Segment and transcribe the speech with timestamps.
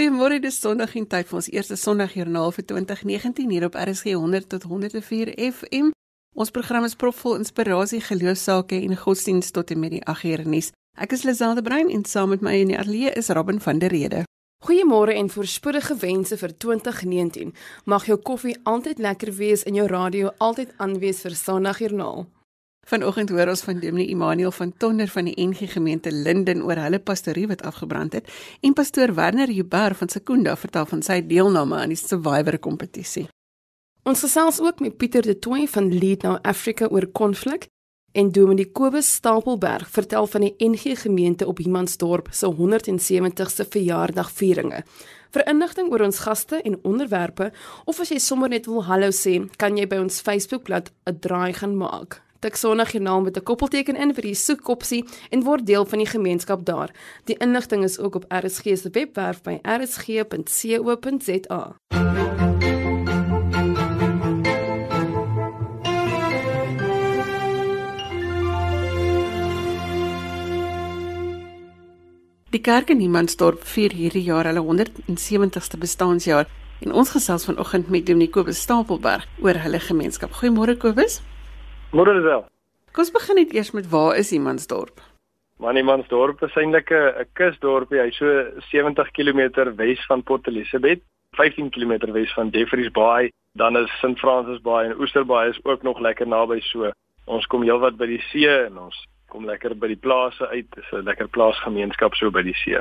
[0.00, 4.46] Goeiemôre, dis Sondag en tyd vir ons eerste Sondagjoernaal vir 2019 hier op RSG 100
[4.48, 5.90] tot 104 FM.
[6.32, 10.70] Ons program is propvol inspirasie, geloofsake en godsdienst tot en met die 8 uur nuus.
[10.96, 13.92] Ek is Liselde Brein en saam met my in die ateljee is Robin van der
[13.92, 14.24] Rede.
[14.64, 17.52] Goeiemôre en voorspoedige wense vir 2019.
[17.84, 22.24] Mag jou koffie altyd lekker wees en jou radio altyd aan wees vir Sondagjoernaal.
[22.90, 26.98] Vanoggend hoor ons van Dominee Immanuel van Tonder van die NG Gemeente Linden oor hulle
[26.98, 28.30] pastorie wat afgebrand het
[28.66, 33.28] en pastoor Werner Huber van Sekunda vertel van sy deelname aan die Survivor kompetisie.
[34.02, 37.68] Ons gesels ook met Pieter de Tooy van Lead Now Africa oor konflik
[38.12, 44.82] en Dominee Kobus Stapelberg vertel van die NG Gemeente op Humansdorp se 170ste verjaardagvieringe.
[45.30, 47.52] Vir inligting oor ons gaste en onderwerpe
[47.84, 51.52] of as jy sommer net wil hallo sê, kan jy by ons Facebookblad 'n draai
[51.52, 52.18] gaan maak.
[52.40, 55.98] Tik Sondag jou naam met 'n koppelteken in vir die soekopsie en word deel van
[55.98, 56.90] die gemeenskap daar.
[57.24, 61.76] Die inligting is ook op RSG se webwerf by rsg.co.za.
[72.50, 76.46] Die kerk in Niemandsdorp vier hierdie jaar hulle 170ste bestaanjaar
[76.80, 80.32] en ons gesels vanoggend met Dominee Kobus Stapelberg oor hulle gemeenskap.
[80.32, 81.20] Goeiemôre Kobus.
[81.90, 82.44] Môre is wel.
[82.94, 85.00] Kom ons begin net eers met waar is Imansdorp?
[85.58, 88.26] Maar Imansdorp is eintlik 'n kusdorpie, hy so
[88.70, 91.02] 70 km wes van Port Elizabeth,
[91.34, 95.82] 15 km wes van Jeffreys Bay, dan is St Francis Bay en Oosterbaai is ook
[95.82, 96.92] nog lekker naby so.
[97.26, 100.66] Ons kom heelwat by die see en ons kom lekker by die plase uit.
[100.74, 102.78] Dis 'n lekker plaasgemeenskap so by die see.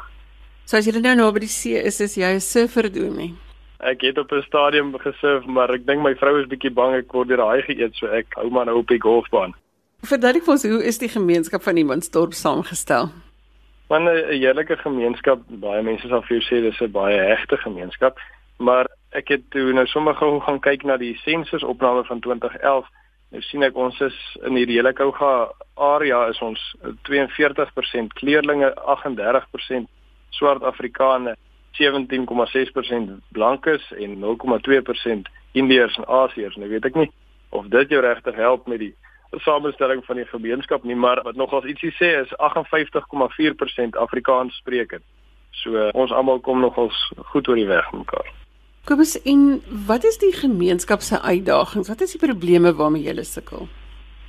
[0.65, 3.33] So as jy nou nou by die see is, is jy 'n surfer doen nie?
[3.79, 7.11] Ek het op 'n stadium gesurf, maar ek dink my vrou is bietjie bang ek
[7.11, 9.55] word deur haai geëet, so ek hou maar nou op die golfbaan.
[10.03, 13.09] Verduidelik vir ons hoe is die gemeenskap van Niemandsdorp saamgestel?
[13.89, 15.39] Man 'n heerlike gemeenskap.
[15.47, 18.19] Baie mense sal vir jou sê dis 'n baie hegte gemeenskap,
[18.57, 22.85] maar ek het toe nou sommer gou gaan kyk na die sensusopname van 2011.
[23.31, 29.87] Nou sien ek ons is in hierdie hele Kouga area is ons 42% kleurlinge, 38%
[30.29, 31.37] swart Afrikaners
[31.79, 36.55] 17,6% blankes en 0,2% Indiërs en Asiërs.
[36.55, 37.11] Nou weet ek nie
[37.49, 38.93] of dit jou regtig help met die
[39.45, 45.05] samestelling van die gemeenskap nie, maar wat nogals ietsie sê is 58,4% Afrikaans sprekend.
[45.61, 46.97] So ons almal kom nogals
[47.33, 48.29] goed oor die weg mekaar.
[48.89, 51.89] Kobus, en wat is die gemeenskap se uitdagings?
[51.89, 53.67] Wat is die probleme waarmee julle sukkel?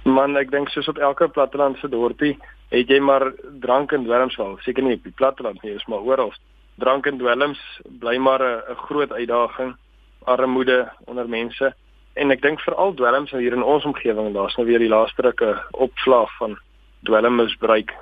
[0.04, 2.34] Man, ek dink soos op elke plattelandse dorpie,
[2.72, 3.30] het jy maar
[3.62, 4.58] drank en dwelmsval.
[4.64, 6.32] Seker nie op die platteland nie, is maar oral
[6.80, 7.60] drank en dwelms
[8.02, 9.76] bly maar 'n groot uitdaging
[10.24, 11.74] armoede onder mense
[12.14, 15.50] en ek dink veral dwelms hier in ons omgewing daar's nou weer die laaste rukke
[15.70, 16.58] opslag van
[17.08, 17.92] dwelmmisbruik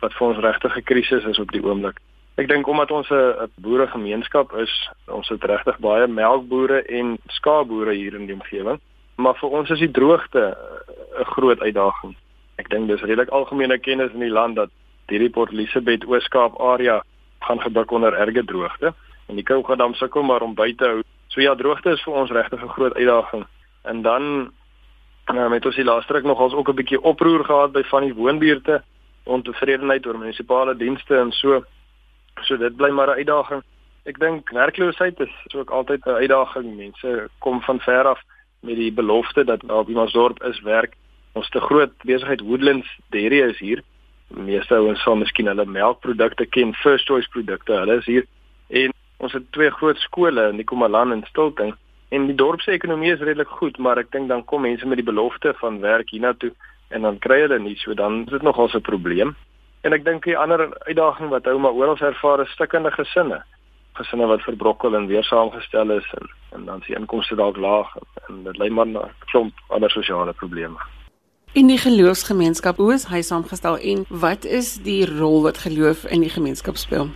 [0.00, 1.98] wat vir ons regtig 'n krisis is op die oomblik.
[2.36, 8.14] Ek dink omdat ons 'n boeregemeenskap is, ons het regtig baie melkbore en skaapboere hier
[8.14, 8.80] in die omgewing,
[9.16, 10.56] maar vir ons is die droogte
[11.18, 12.16] 'n groot uitdaging.
[12.56, 14.70] Ek dink dis redelik algemene kennis in die land dat
[15.08, 17.02] hierdie Port Elizabeth Ooskaap area
[17.40, 18.94] gaan gebuk onder erge droogte
[19.28, 21.02] en die Kougadam sukkel maar om by te hou.
[21.30, 23.46] So ja, droogte is vir ons regtig 'n groot uitdaging.
[23.82, 24.52] En dan
[25.26, 28.14] nou met ons die laaste ruk nogals ook 'n bietjie oproer gehad by van die
[28.14, 28.82] woonbuurte
[29.24, 31.64] ontevredenheid oor munisipale dienste en so.
[32.40, 33.62] So dit bly maar 'n uitdaging.
[34.04, 36.76] Ek dink werkloosheid is ook altyd 'n uitdaging.
[36.76, 38.20] Mense kom van ver af
[38.60, 40.94] met die belofte dat op ons dorp is werk.
[41.32, 43.82] Ons te groot besigheid Woodlands Dairy is hier
[44.30, 47.72] meeste ouens sal miskien hulle melkprodukte ken, First Choice produkte.
[47.72, 48.26] Hulle is hier
[48.68, 51.74] en ons het twee groot skole in Nikomalan en Stilting
[52.10, 54.98] en die dorp se ekonomie is redelik goed, maar ek dink dan kom mense met
[54.98, 56.50] die belofte van werk hiernatoe
[56.90, 59.36] en dan kry hulle nie, so dan is dit nogal 'n probleem.
[59.82, 63.42] En ek dink die ander uitdaging wat ouma oral ervaar is stikkende gesinne.
[63.92, 67.96] Gesinne wat verbrokkel en weer saamgestel is en en dan se inkomste dalk laag
[68.28, 70.78] en dit lei maar na 'n klomp ander sosiale probleme.
[71.52, 76.22] In die geloofsgemeenskap, hoe is hy saamgestel en wat is die rol wat geloof in
[76.22, 77.08] die gemeenskap speel?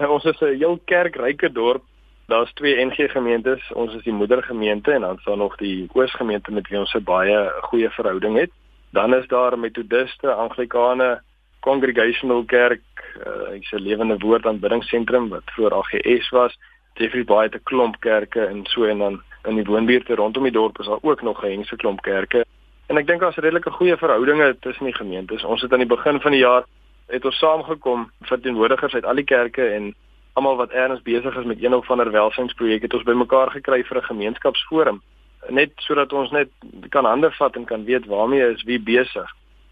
[0.00, 1.82] Nou, ons is 'n heel kerkryke dorp.
[2.26, 3.62] Daar's twee NG gemeentes.
[3.72, 7.04] Ons is die moedergemeente en dan is daar nog die Oosgemeente met wie ons 'n
[7.04, 8.50] baie goeie verhouding het.
[8.90, 11.20] Dan is daar Methodiste, Anglikane,
[11.60, 12.82] Congregational Kerk,
[13.26, 16.58] uh, hy's 'n lewende woord aanbiddingsentrum wat voor AGS was.
[16.94, 20.52] Jeffrey Bay het 'n klomp kerke en so en dan in die woonbuurte rondom die
[20.52, 22.44] dorp is daar ook nog 'n hengse klomp kerke.
[22.86, 25.44] En ek dink daar's redelike goeie verhoudinge tussen die gemeentes.
[25.44, 26.64] Ons het aan die begin van die jaar
[27.06, 29.94] het ons saamgekom verteenwoordigers uit al die kerke en
[30.32, 33.98] almal wat erns besig is met een of ander welsynsprojek het ons bymekaar gekry vir
[33.98, 35.02] 'n gemeenskapsforum
[35.50, 36.50] net sodat ons net
[36.90, 39.28] kan hande vat en kan weet waarmee is wie besig.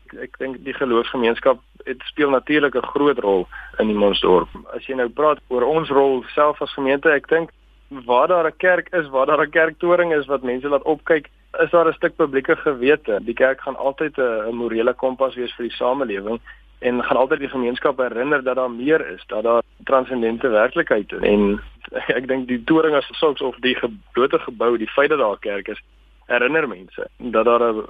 [0.07, 3.47] Ek, ek dink die geloofsgemeenskap het speel natuurlik 'n groot rol
[3.79, 4.49] in die Monsdorp.
[4.75, 7.51] As jy nou praat oor ons rol self as gemeente, ek dink
[7.89, 11.71] waar daar 'n kerk is, waar daar 'n kerktoring is wat mense laat opkyk, is
[11.71, 13.21] daar 'n stuk publieke gewete.
[13.23, 16.41] Die kerk gaan altyd 'n morele kompas wees vir die samelewing
[16.79, 21.21] en gaan altyd die gemeenskap herinner dat daar meer is, dat daar transcendente werklikheid is.
[21.21, 21.61] En
[22.19, 25.39] ek dink die toring as sulks of die gebrote gebou, die feit dat daar 'n
[25.41, 25.83] kerk is,
[26.27, 27.85] herinner mense dat daar 'n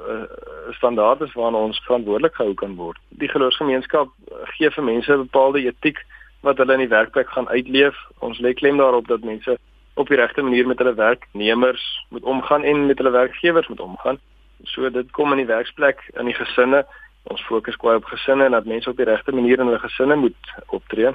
[0.70, 2.98] standaard is waarna ons verantwoordelik gehou kan word.
[3.08, 4.08] Die geloofsgemeenskap
[4.44, 6.04] gee vir mense 'n bepaalde etiek
[6.40, 7.96] wat hulle in die werkplek gaan uitleef.
[8.18, 9.58] Ons lê klem daarop dat mense
[9.94, 14.18] op die regte manier met hulle werknemers moet omgaan en met hulle werkgewers moet omgaan.
[14.62, 16.84] So dit kom in die werksplek, in die gesinne.
[17.22, 20.16] Ons fokus kwai op gesinne en dat mense op die regte manier in hulle gesinne
[20.16, 21.12] moet optree.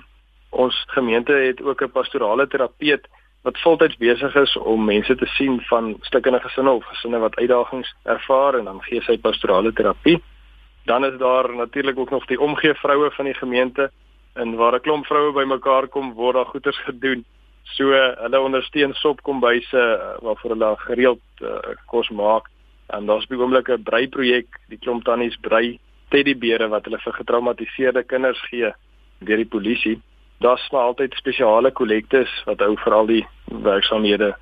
[0.49, 3.07] Ons gemeente het ook 'n pastorale terapeut
[3.41, 7.95] wat voltyds besig is om mense te sien van stukkende gesinne of gesinne wat uitdagings
[8.03, 10.21] ervaar en dan gee sy pastorale terapie.
[10.85, 13.91] Dan is daar natuurlik ook nog die omgee vroue van die gemeente
[14.33, 17.25] en waar 'n klomp vroue bymekaar kom word daar goeders gedoen.
[17.75, 22.49] So hulle ondersteun sopkombuise eh, waarvoor hulle gereeld uh, kos maak.
[22.89, 25.79] En daar's by oomblik 'n breiprojek, die klomp tannies brei
[26.09, 28.73] teddybere wat hulle vir getraumatiseerde kinders gee
[29.19, 29.99] deur die polisie
[30.39, 34.33] daar's maar altyd spesiale kollektes wat hou vir al die werksaamhede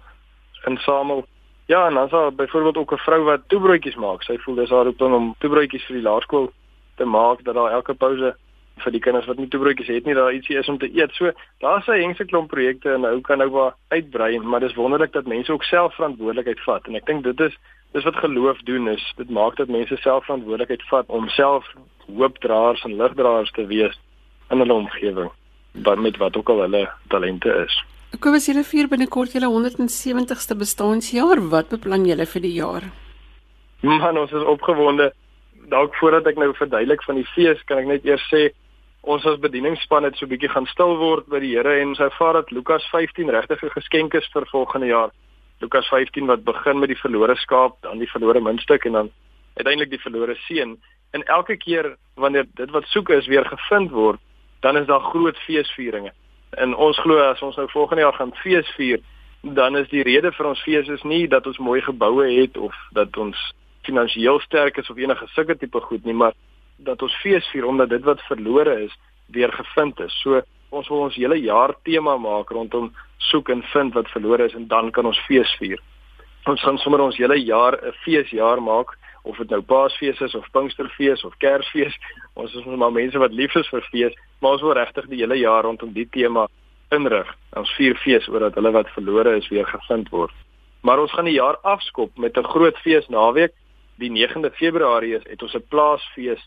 [0.70, 1.26] insamel.
[1.68, 4.24] Ja, en dan is daar byvoorbeeld ook 'n vrou wat toebroodjies maak.
[4.24, 6.52] Sy voel dis haar roeping om toebroodjies vir die laerskool
[6.96, 8.36] te maak dat daar elke pouse
[8.84, 11.14] vir die kinders wat nie toebroodjies het nie, daar ietsie is om te eet.
[11.14, 11.32] So,
[11.64, 15.28] daar's 'n hengse klomp projekte en nou kan nou maar uitbrei, maar dis wonderlik dat
[15.28, 17.58] mense ook self verantwoordelikheid vat en ek dink dit is
[17.94, 21.66] dis wat geloof doen is dit maak dat mense self verantwoordelikheid vat om self
[22.08, 24.00] hoopdraers en ligdraers te wees
[24.50, 25.32] in hulle omgewing
[25.88, 27.84] wat met wat ook al hulle talente is.
[28.20, 31.42] Kobus, julle vier binnekort julle 170ste bestaanjaar.
[31.52, 32.88] Wat beplan julle vir die jaar?
[33.86, 35.12] Man, ons is opgewonde.
[35.70, 38.48] Dalk voordat ek nou verduidelik van die fees, kan ek net eers sê
[39.08, 42.10] ons as bedieningsspan het so 'n bietjie gaan stil word by die Here en sy
[42.20, 45.12] vader dat Lukas 15 regtig 'n geskenk is vir volgende jaar.
[45.62, 49.12] Lukas 15 wat begin met die verlore skaap, dan die verlore muntstuk en dan
[49.56, 50.78] uiteindelik die verlore seun.
[51.12, 54.20] En elke keer wanneer dit wat soek is weer gevind word,
[54.60, 56.12] dan is daar groot feesvieringe.
[56.50, 59.00] En ons glo as ons nou volgende jaar gaan feesvier,
[59.42, 62.76] dan is die rede vir ons fees is nie dat ons mooi geboue het of
[62.92, 66.34] dat ons finansiëel sterk is of enige sulke tipe goed nie, maar
[66.78, 68.94] dat ons feesvier omdat dit wat verlore is
[69.26, 70.22] weer gevind is.
[70.22, 74.54] So ons wil ons hele jaar tema maak rondom soek en vind wat verlore is
[74.54, 75.80] en dan kan ons feesvier.
[76.48, 80.52] Ons gaan sommer ons hele jaar 'n feesjaar maak of dit nou Paasfees is of
[80.52, 81.96] Pinksterfees of Kersfees.
[82.34, 85.36] Ons is maar mense wat lief is vir fees, maar ons wil regtig die hele
[85.36, 86.48] jaar rondom die tema
[86.96, 87.28] inrig.
[87.60, 90.34] Ons vier fees oor dat hulle wat verlore is weer gevind word.
[90.82, 93.52] Maar ons gaan die jaar afskop met 'n groot fees naweek.
[93.98, 96.42] Die 9de Februarie is het ons 'n plaasfees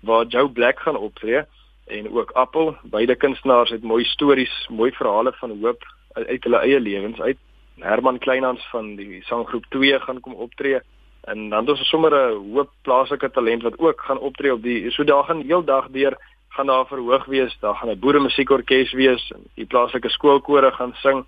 [0.00, 1.44] waar Joe Black gaan optree
[1.86, 2.76] en ook Appel.
[2.82, 5.82] Beide kunstenaars het mooi stories, mooi verhale van hoop
[6.12, 7.38] uit hulle eie lewens uit.
[7.78, 10.80] Herman Kleinhans van die sanggroep 2 gaan kom optree
[11.26, 14.90] En dan is daar sommer 'n hoop plaaslike talent wat ook gaan optree op die
[14.90, 16.14] so daar gaan heeldag deur
[16.48, 20.94] gaan daar verhoog wees, daar gaan 'n boere musiekorkes wees en die plaaslike skoolkore gaan
[20.94, 21.24] sing.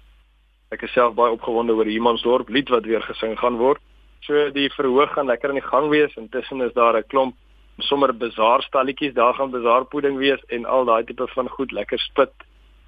[0.69, 3.81] Ek is self baie opgewonde oor Humansdorp lied wat weer gesing gaan word.
[4.21, 6.17] So die verhoog gaan lekker in die gang wees.
[6.17, 7.35] Intussen is daar 'n klomp
[7.79, 12.33] sommer bazaarstalletjies, daar gaan bazaarpudding wees en al daai tipe van goed, lekker spit.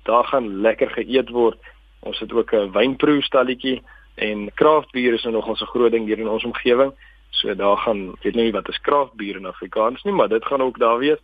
[0.02, 1.58] Daar gaan lekker geëet word.
[2.00, 3.82] Ons het ook 'n wynproe stalletjie
[4.14, 6.92] en craftbier is nou nog ons 'n groot ding hier in ons omgewing.
[7.30, 10.62] So daar gaan weet nou nie wat is craftbier in Afrikaans nie, maar dit gaan
[10.62, 11.18] ook daar wees.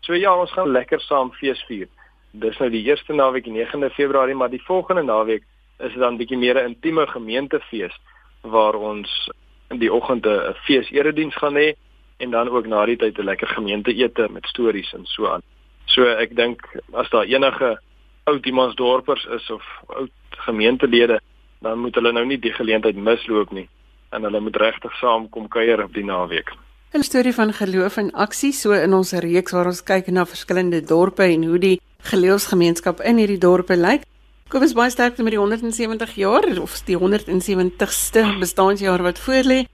[0.00, 1.88] So ja, ons gaan lekker saam fees vier.
[2.30, 5.42] Dis nou die eerste naweek, die 9de Februarie, maar die volgende naweek
[5.78, 7.96] is dit dan bietjie meer 'n intieme gemeentefees
[8.42, 9.30] waar ons
[9.70, 11.74] in die oggend 'n fees erediens gaan hê
[12.16, 15.42] en dan ook na die tyd 'n lekker gemeenteete met stories en so aan.
[15.84, 16.60] So ek dink
[16.92, 17.78] as daar enige
[18.24, 21.20] ou Dimansdorpers is of ou gemeentelede
[21.60, 23.68] dan moet hulle nou nie die geleentheid misloop nie
[24.10, 26.52] en hulle moet regtig saam kom kuier op die naweek.
[26.94, 30.80] 'n Storie van geloof en aksie so in ons reeks waar ons kyk na verskillende
[30.80, 31.80] dorpe en hoe die
[32.10, 34.02] geloofsgemeenskap in hierdie dorpe lyk.
[34.48, 39.66] Kobus baie sterkte met die 170 jaar of die 170ste bestaanjaar wat voorlê.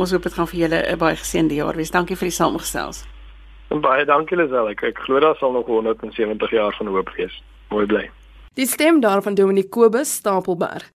[0.00, 1.90] Ons hoop dit gaan vir julle 'n baie geseënde jaar wees.
[1.90, 2.96] Dankie vir die samestelling.
[3.68, 4.68] Baie dankie Lisel.
[4.68, 7.42] Ek, ek glo daar sal nog 170 jaar van hoop wees.
[7.68, 8.10] Mooi bly.
[8.54, 10.90] Die stem daarvan Dominee Kobus Stapelberg.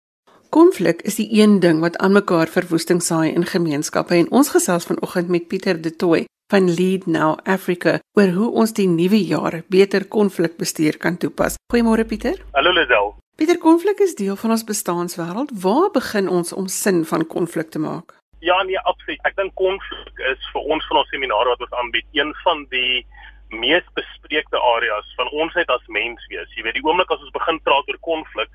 [0.48, 4.86] Konflik is die een ding wat aan mekaar verwoesting saai in gemeenskappe en ons gesels
[4.86, 9.62] vanoggend met Pieter De Tooy van Lead Now Africa oor hoe ons die nuwe jaar
[9.68, 11.54] beter konflikbestuur kan toepas.
[11.72, 12.40] Goeiemôre Pieter.
[12.52, 13.14] Hallo Lisel.
[13.36, 15.50] Pieter, konflik is deel van ons bestaanswêreld.
[15.60, 18.23] Waar begin ons om sin van konflik te maak?
[18.44, 19.22] Ja, nee, absoluut.
[19.24, 23.00] Ek dink konflik is vir ons van ons seminar wat ons aanbied, een van die
[23.62, 26.52] mees bespreekte areas van ons net as mens wees.
[26.52, 28.52] Jy weet, die oomblik as ons begin praat oor konflik,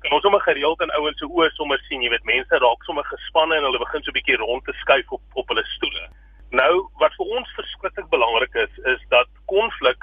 [0.00, 3.04] kan ons sommer gereeld in ouens se oë sommer sien, jy weet, mense raak sommer
[3.10, 6.08] gespanne en hulle begin so 'n bietjie rond te skuif op op hulle stoele.
[6.56, 10.00] Nou, wat vir ons verskriklik belangrik is, is dat konflik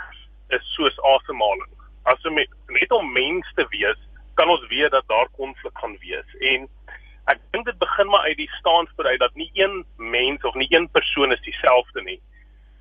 [0.53, 1.73] is soos asemhaling.
[2.05, 3.97] As jy met, net om mens te wees,
[4.35, 6.69] kan ons weet dat daar konflik gaan wees en
[7.31, 10.89] ek dink dit begin maar uit die staansbereid dat nie een mens of nie een
[10.91, 12.21] persoon is dieselfde nie.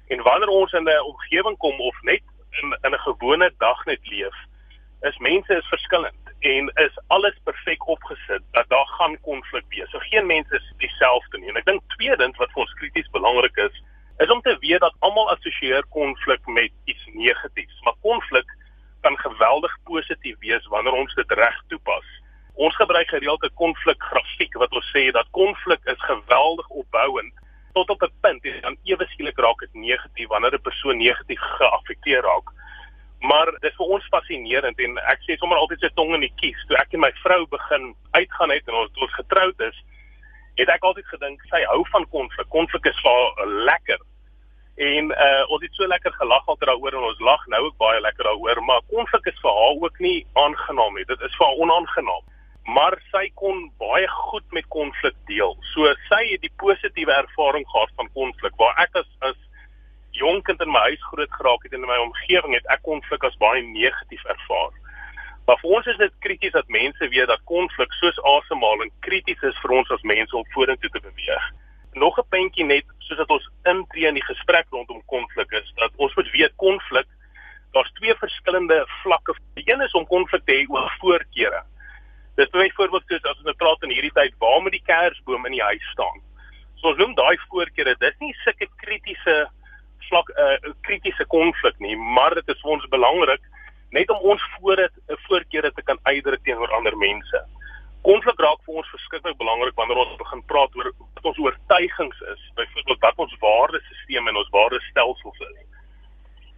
[0.09, 2.23] En wanneer ons in 'n omgewing kom of net
[2.63, 4.37] in in 'n gewone dag net leef,
[5.01, 9.91] is mense is verskillend en is alles perfek opgesit dat daar gaan konflik wees.
[9.91, 11.49] So geen mens is dieselfde nie.
[11.49, 13.83] En ek dink tweedens wat vir ons krities belangrik is,
[14.19, 18.47] is om te weet dat almal assosieer konflik met iets negatiefs, maar konflik
[19.01, 22.07] kan geweldig positief wees wanneer ons dit reg toepas.
[22.57, 27.33] Ons gebruik gereeld 'n konflikgrafiek wat ons sê dat konflik is geweldig opbouend
[27.73, 31.41] tot op 'n punt en dan ewe skielik raak dit negatief wanneer 'n persoon negatief
[31.41, 32.49] geaffekteer raak.
[33.21, 36.33] Maar dit is vir ons fascinerend en ek sê sommer altyd sy tong in die
[36.37, 36.65] kies.
[36.67, 39.85] Toe ek en my vrou begin uitgaan het en ons ons getroud is,
[40.55, 42.49] het ek altyd gedink sy hou van konflik.
[42.49, 44.01] Konflik is vir haar lekker.
[44.77, 48.01] En uh ons het so lekker gelag altyd daaroor en ons lag nou ook baie
[48.01, 51.05] lekker daaroor, maar konflik is vir haar ook nie aangenaam nie.
[51.05, 52.25] Dit is vir haar onaangenaam
[52.67, 55.55] maar sy kon baie goed met konflik deel.
[55.73, 59.37] So sy het die positiewe ervaring gehad van konflik waar ek as as
[60.17, 63.25] jong kind in my huis groot geraak het en in my omgewing het ek konflik
[63.29, 64.73] as baie negatief ervaar.
[65.47, 69.63] Maar vir ons is dit krities dat mense weet dat konflik soos asemhaling krities is
[69.63, 71.47] vir ons as mense om vorentoe te beweeg.
[71.95, 75.93] Nog 'n puntjie net soos dat ons intree in die gesprek rondom konflik is dat
[75.97, 77.07] ons moet weet konflik
[77.73, 79.35] daar's twee verskillende vlakke.
[79.55, 81.63] Die een is om konflik te hê oor voorkeure
[82.37, 85.57] Dis byvoorbeeld soos as ons nou praat in hierdie tyd waar moet die kersboom in
[85.57, 86.19] die huis staan.
[86.81, 89.37] So ons noem daai voorkeure, dis nie sulke kritiese
[90.09, 93.43] vlak 'n uh, kritiese konflik nie, maar dit is vir ons belangrik
[93.91, 97.39] net om ons voor dit 'n voorkeure te kan uitdruk teenoor ander mense.
[98.03, 102.43] Konflik raak vir ons verskriklik belangrik wanneer ons begin praat oor wat ons oortuigings is,
[102.55, 105.66] byvoorbeeld wat ons waardesisteem en ons waardestelsels is.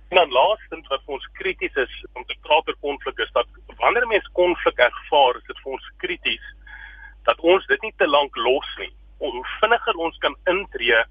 [0.09, 3.49] En dan laastens wat vir ons krities is om te praat oor konflik is dat
[3.83, 6.47] wanneer mense konflik ervaar, is dit vir ons krities
[7.29, 8.93] dat ons dit nie te lank los nie.
[9.21, 11.03] Hoe vinniger ons kan intree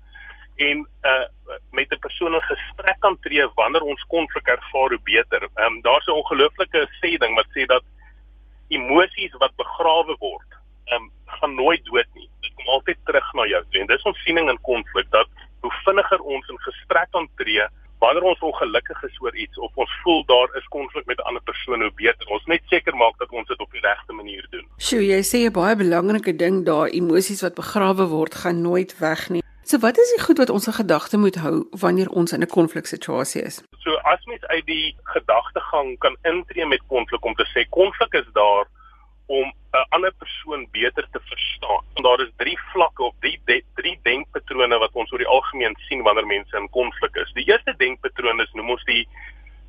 [0.68, 1.26] en uh
[1.72, 5.42] met 'n persoon in gesprek kan tree wanneer ons konflik ervaar, hoe beter.
[5.44, 7.84] Ehm um, daar's 'n ongelooflike sê ding wat sê dat
[8.68, 10.50] emosies wat begrawe word,
[10.86, 12.30] ehm um, gaan nooit dood nie.
[12.42, 13.82] Dit kom altyd terug na jou toe.
[13.82, 15.30] En dis ons siening in konflik dat
[15.62, 17.68] hoe vinniger ons in gesprek kan tree,
[18.00, 21.44] wanneer ons ongelukkig is oor iets of ons voel daar is konflik met 'n ander
[21.44, 24.66] persoon, hoe beter ons net seker maak dat ons dit op die regte manier doen.
[24.78, 29.30] Sjoe, jy sê 'n baie belangrike ding daar, emosies wat begrawe word, gaan nooit weg
[29.30, 29.44] nie.
[29.64, 32.48] So wat is die goed wat ons in gedagte moet hou wanneer ons in 'n
[32.48, 33.64] konfliksituasie is?
[33.84, 38.30] So as mens uit die gedagtegang kan intree met konflik om te sê konflik is
[38.34, 38.66] daar
[39.28, 41.84] om 'n ander persoon beter te verstaan.
[41.94, 45.76] Want daar is drie vlakke of drie de, drie denkpatrone wat ons oor die algemeen
[45.88, 47.32] sien wanneer mense in konflik is.
[47.34, 49.08] Die eerste denkpatroon is noem ons die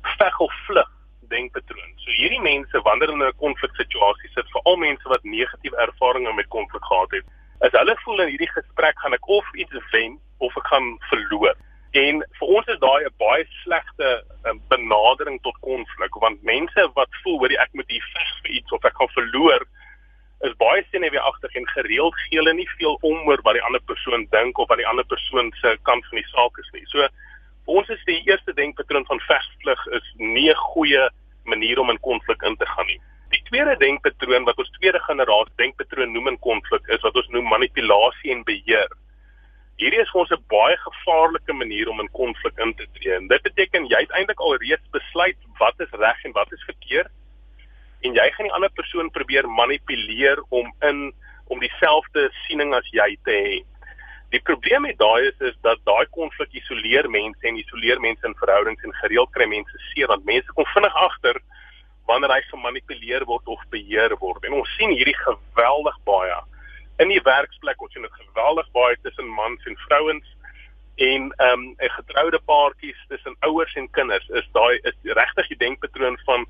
[0.01, 0.91] veg of vlug
[1.29, 1.91] denkpatroon.
[1.95, 6.47] So hierdie mense wanneer hulle in 'n konfliksituasie sit, veral mense wat negatiewe ervarings met
[6.47, 7.25] konflik gehad het,
[7.59, 11.55] is hulle voel in hierdie gesprek gaan ek of iets wen of ek gaan verloor.
[11.91, 17.09] En vir ons is daai 'n baie slegte um, benadering tot konflik want mense wat
[17.23, 19.65] voel hoor ek moet hier veg vir iets of ek gaan verloor
[20.47, 24.27] is baie senuweeagtig en gereeld gee hulle nie veel om oor wat die ander persoon
[24.31, 26.85] dink of wat die ander persoon se kant van die saak is nie.
[26.93, 27.07] So
[27.65, 31.09] vir ons is die eerste denkpatroon van vegvlug is nie 'n goeie
[31.43, 33.01] manier om in konflik in te gaan nie.
[33.33, 37.47] Die tweede denkpatroon wat ons tweede generasie denkpatroon noem in konflik is wat ons noem
[37.49, 38.89] manipulasie en beheer.
[39.79, 43.15] Hierdie is vir ons 'n baie gevaarlike manier om in konflik in te tree.
[43.15, 46.63] En dit beteken jy het eintlik al reeds besluit wat is reg en wat is
[46.67, 47.11] verkeerd
[48.03, 51.13] en jy gaan die ander persoon probeer manipuleer om in
[51.49, 53.55] om dieselfde siening as jy te hê.
[54.29, 58.37] Die probleem met daai is is dat daai konflik isoleer mense en isoleer mense in
[58.41, 61.39] verhoudings en gereeld kry mense seer want mense kom vinnig agter
[62.05, 64.43] wanneer hy gemanipuleer word of beheer word.
[64.45, 66.37] En ons sien hierdie geweldig baie
[66.99, 70.35] in die werksplek ons sien dit geweldig baie tussen mans en vrouens
[70.99, 75.61] en ehm um, 'n getroude paartjies tussen ouers en kinders is daai is regtig die
[75.65, 76.45] denkpatroon van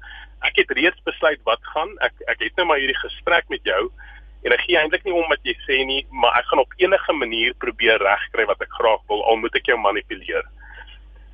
[0.47, 3.91] ek het reeds besluit wat gaan ek ek het nou maar hierdie gesprek met jou
[4.43, 7.13] en ek gee eintlik nie om wat jy sê nie maar ek gaan op enige
[7.13, 10.45] manier probeer regkry wat ek graag wil al moet ek jou manipuleer.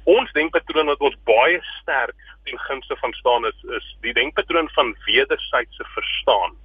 [0.04, 4.96] Ons denkpatroon wat ons baie sterk ten gunste van staan is is die denkpatroon van
[5.08, 6.60] wederwysige verstaan.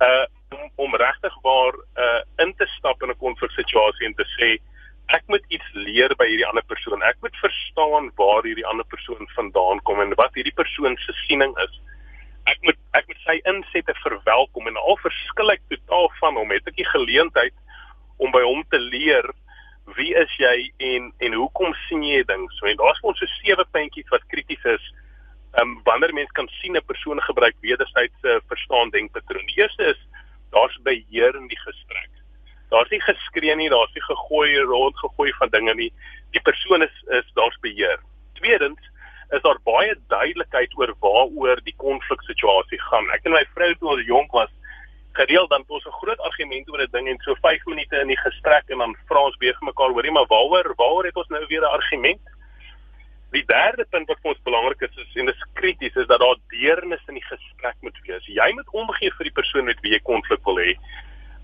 [0.00, 0.26] Uh
[0.76, 4.56] om, regtig waar uh in te stap in 'n konfliksituasie en te sê
[5.14, 7.02] ek moet iets leer by hierdie ander persoon.
[7.02, 11.54] Ek moet verstaan waar hierdie ander persoon vandaan kom en wat hierdie persoon se siening
[11.62, 11.80] is.
[12.46, 16.66] Ek moet ek moet sy insette verwelkom en al verskil ek totaal van hom, het
[16.66, 17.54] ek die geleentheid
[18.16, 19.30] om by hom te leer
[19.94, 23.64] wie is jy en en hoekom sien jy dinge so en daar's ons so sewe
[23.76, 24.86] puntjies wat krities is
[25.60, 30.00] um, wanneer mens kan sien 'n persoon gebruik wederwysige verstaan denkpatroon die eerste is
[30.50, 32.10] daar's beheer in die gesprek.
[32.70, 35.92] Daar's nie geskree nie daar's nie gegooi rond gegooi van dinge nie.
[36.30, 37.98] Die persoon is is daar's beheer.
[38.34, 38.92] Tweedens
[39.30, 43.10] is daar baie duidelikheid oor waaroor die konfliksituasie gaan.
[43.14, 44.52] Ek en my vrou toe ons jonk was
[45.16, 48.22] gereeld dan ons 'n groot argument oor 'n ding en so 5 minute in die
[48.22, 51.62] gesprek en dan vra ons weer mekaar hoorie maar waaroor waaroor het ons nou weer
[51.62, 52.20] 'n argument?
[53.36, 56.22] Die derde punt wat vir ons belangrik is, is en dit is krities is dat
[56.22, 58.28] daar deernis in die gesprek moet wees.
[58.32, 60.72] Jy moet omgee vir die persoon met wie jy konflik wil hê.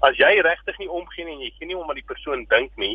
[0.08, 2.72] As jy regtig nie omgee nie en jy gee nie om wat die persoon dink
[2.80, 2.94] nie,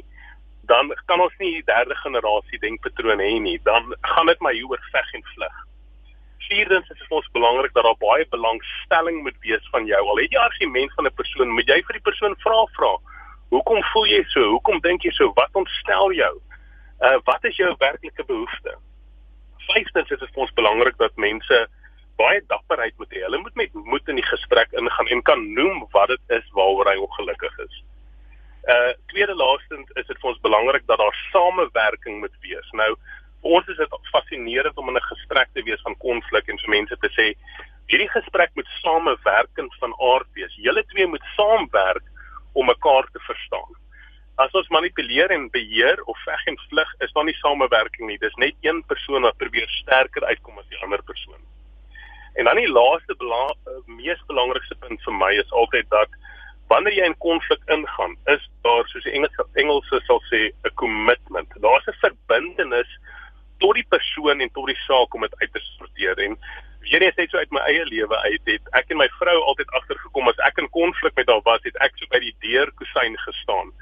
[0.72, 3.60] dan kan ons nie die derde generasie denkpatroon hê nie.
[3.70, 5.62] Dan gaan dit maar hier oor veg en vlug.
[6.48, 10.02] Vierdens is dit ons belangrik dat daar baie belangstelling moet wees van jou.
[10.08, 12.92] Al het jy argument van 'n persoon, moet jy vir die persoon vra vra.
[13.54, 14.50] Hoekom voel jy so?
[14.58, 15.30] Hoekom dink jy so?
[15.38, 16.34] Wat ontstel jou?
[17.00, 18.78] Uh wat is jou werklike behoefte?
[19.68, 21.60] Vyfstens is dit vir ons belangrik dat mense
[22.18, 23.22] baie dapperheid moet hê.
[23.26, 26.90] Hulle moet met moed in die gesprek ingaan en kan noem wat dit is waaroor
[26.92, 27.78] hy ongelukkig is.
[28.68, 32.74] Uh tweede laastens is dit vir ons belangrik dat daar samewerking moet wees.
[32.82, 32.92] Nou
[33.44, 36.76] vir ons is dit fascinerend om in 'n gesprek te wees van konflik en vir
[36.78, 37.28] mense te sê
[37.88, 40.56] hierdie gesprek moet samewerkend van aard wees.
[40.56, 42.04] Julle twee moet saamwerk
[42.54, 43.72] om mekaar te verstaan.
[44.38, 48.20] As ons manipuleer en beheer of veg en vlug, is daar nie samewerking nie.
[48.22, 51.42] Dis net een persoon wat probeer sterker uitkom as die ander persoon.
[52.38, 53.48] En dan die laaste bela
[53.90, 56.14] mees belangrikste punt vir my is altyd dat
[56.70, 61.50] wanneer jy in konflik ingaan, is daar soos die Engels Engelse sal sê 'n commitment.
[61.66, 62.92] Daar's 'n verbintenis
[63.58, 66.38] tot die persoon en tot die saak om dit uit te sorteer en
[66.86, 69.72] weer eens net so uit my eie lewe uit het ek en my vrou altyd
[69.80, 73.18] agtergekom as ek in konflik met haar was het ek so by die deur kusyn
[73.26, 73.74] gestaan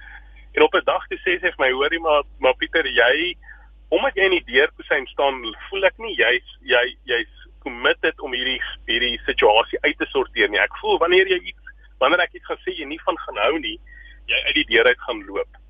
[0.55, 3.35] en op 'n dag toe sê sy vir my hoorie maar maar Pieter jy
[3.89, 8.33] omdat jy in die deur kusyn staan voel ek nie jy's jy jy's committed om
[8.33, 11.63] hierdie hierdie situasie uit te sorteer nie ek voel wanneer jy iets
[11.99, 13.79] wanneer ek iets gaan sê jy nie van gaan hou nie
[14.27, 15.61] jy uit die deur uit gaan loop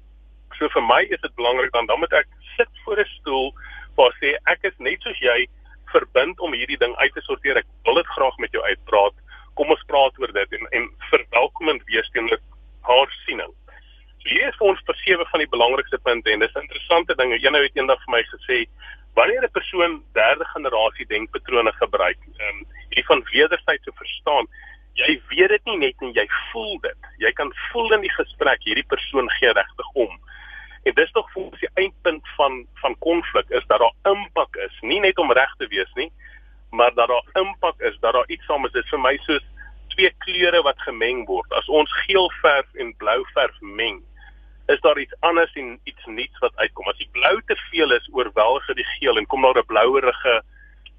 [0.57, 3.53] so vir my is dit belangrik dan dan moet ek sit voor 'n stoel
[3.95, 5.47] waar sê ek is net soos jy
[5.95, 7.59] verbind om hierdie ding uit te sorteer.
[7.61, 9.15] Ek wil dit graag met jou uitpraat.
[9.59, 12.41] Kom ons praat oor dit en en verwelkomend wees teenoor
[12.89, 13.53] haar siening.
[14.25, 17.37] Hier is ons vir sewe van die belangrikste punte en dis interessante dinge.
[17.37, 18.55] Een nou het eendag vir my gesê
[19.13, 24.47] wanneer 'n persoon derde generasie denkpatrone gebruik, ehm um, hierdie van wederwysige verstaan,
[24.93, 27.01] jy weet dit nie net en jy voel dit.
[27.17, 30.17] Jy kan voel in die gesprek hierdie persoon gee regtig om.
[30.83, 34.81] En dis tog vir ons die eindpunt van van konflik is dat daar impak is,
[34.81, 36.11] nie net om reg te wees nie,
[36.71, 38.71] maar dat daar impak is, dat daar iets saam is.
[38.71, 39.45] Dit is vir my soos
[39.93, 41.51] twee kleure wat gemeng word.
[41.53, 44.01] As ons geel verf en blou verf meng,
[44.67, 46.87] is daar iets anders en iets nuuts wat uitkom.
[46.87, 50.43] As die blou te veel is, oorweldig die geel en kom daar 'n blouerige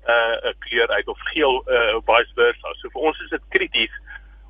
[0.06, 2.74] uh 'n kleur uit of geel uh vice versa.
[2.74, 3.94] So vir ons is dit krities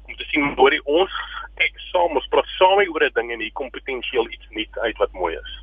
[0.07, 1.13] om te sien hoe die ons
[1.55, 4.97] kyk saam, ons praat saam oor 'n ding en hier kom potensieel iets nuut uit
[4.97, 5.63] wat mooi is.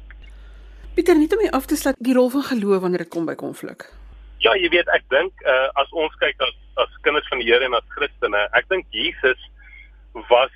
[0.94, 3.36] Pieter, net om jy af te sluit die rol van geloof wanneer dit kom by
[3.36, 3.90] konflik.
[4.38, 7.66] Ja, jy weet, ek dink uh, as ons kyk as as kinders van die Here
[7.66, 9.40] en as Christene, ek dink Jesus
[10.30, 10.52] was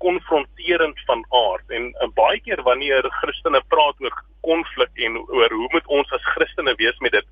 [0.00, 5.68] konfronterend van aard en uh, baie keer wanneer Christene praat oor konflik en oor hoe
[5.74, 7.26] moet ons as Christene wees met dit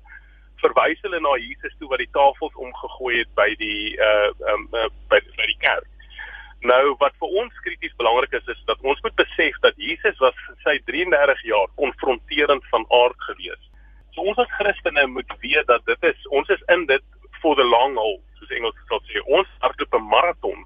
[0.63, 4.89] verwys hulle na Jesus toe wat die tafels omgegooi het by die uh um uh,
[5.11, 5.87] by, by die kerk.
[6.67, 10.35] Nou wat vir ons krities belangrik is is dat ons moet besef dat Jesus was
[10.65, 13.61] sy 33 jaar konfronterend van aard gewees.
[14.11, 17.05] So ons as Christene moet weet dat dit is ons is in dit
[17.39, 19.23] for the long haul, soos Engels sal sê.
[19.31, 20.65] Ons hardloop 'n maraton.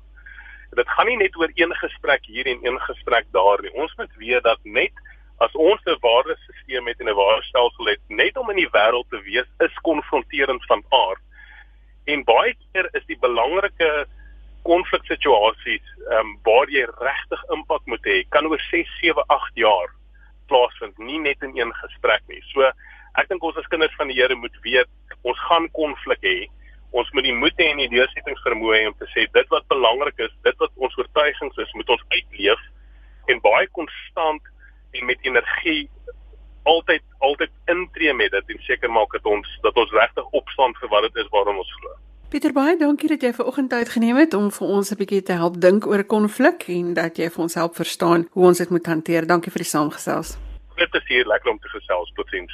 [0.76, 3.74] Dit gaan nie net oor een gesprek hier en een gesprek daar nie.
[3.74, 4.92] Ons moet weet dat net
[5.38, 9.22] as ons 'n waardesisteem het en 'n waardestelsel het, net om in die wêreld te
[9.22, 11.22] wees is konfronterend van aard.
[12.06, 14.08] En baie keer is die belangrike
[14.64, 19.90] konfliksituasies ehm um, waar jy regtig impak moet hê, kan oor 6, 7, 8 jaar
[20.48, 22.42] plaasvind, nie net in een gesprek nie.
[22.52, 22.62] So
[23.20, 24.90] ek dink ons as kinders van die Here moet weet,
[25.22, 26.38] ons gaan konflik hê.
[26.94, 30.20] Ons moet die moed hê en die deursettingsvermoë hê om te sê dit wat belangrik
[30.28, 32.62] is, dit wat ons oortuigings is, moet ons uitleef
[33.34, 34.52] en baie konstant
[34.94, 35.90] en met energie
[36.70, 40.92] altyd altyd intree met dit en seker maak dat ons dat ons regtig opstaan vir
[40.94, 41.96] wat dit is waarom ons glo.
[42.34, 45.24] Pieter baie dankie dat jy ver oggend tyd geneem het om vir ons 'n bietjie
[45.24, 48.70] te help dink oor konflik en dat jy vir ons help verstaan hoe ons dit
[48.70, 49.28] moet hanteer.
[49.28, 50.38] Dankie vir die saamgesels.
[50.76, 52.12] Groot plesier, lekker om te gesels.
[52.16, 52.54] Totsiens.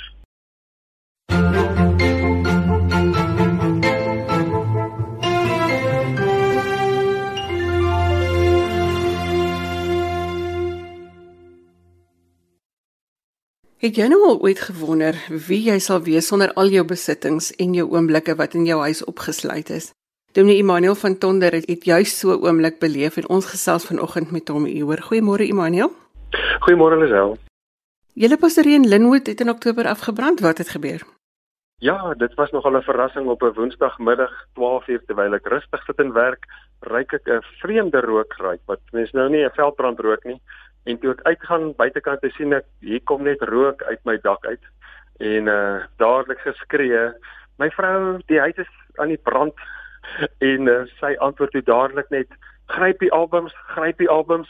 [13.80, 15.16] Het jy nou al ooit gewonder
[15.48, 19.00] wie jy sal wees sonder al jou besittings en jou oomblikke wat in jou huis
[19.08, 19.94] opgesluit is?
[20.36, 24.32] Dominee Immanuel van Tonder het, het juis so 'n oomblik beleef en ons gesels vanoggend
[24.32, 25.00] met hom hieroor.
[25.08, 25.92] Goeiemôre Immanuel.
[26.60, 27.38] Goeiemôre Lisel.
[28.14, 30.40] Julle pastorie in Linwood het in Oktober afgebrand.
[30.40, 31.02] Wat het gebeur?
[31.78, 36.12] Ja, dit was nogal 'n verrassing op 'n Woensdagmiddag 12:00 terwyl ek rustig sit en
[36.12, 36.44] werk,
[36.80, 40.42] ryk ek 'n vreemde rook ruik wat mens nou nie 'n veldbrand rook nie.
[40.90, 44.46] En toe ek uitgaan buitekant te sien ek hier kom net rook uit my dak
[44.50, 44.64] uit
[45.20, 47.02] en uh dadelik geskree,
[47.60, 49.54] "My vrou, die huis is aan die brand."
[50.52, 52.30] En uh, sy antwoord toe dadelik net,
[52.72, 54.50] "Gryp die albums, gryp die albums."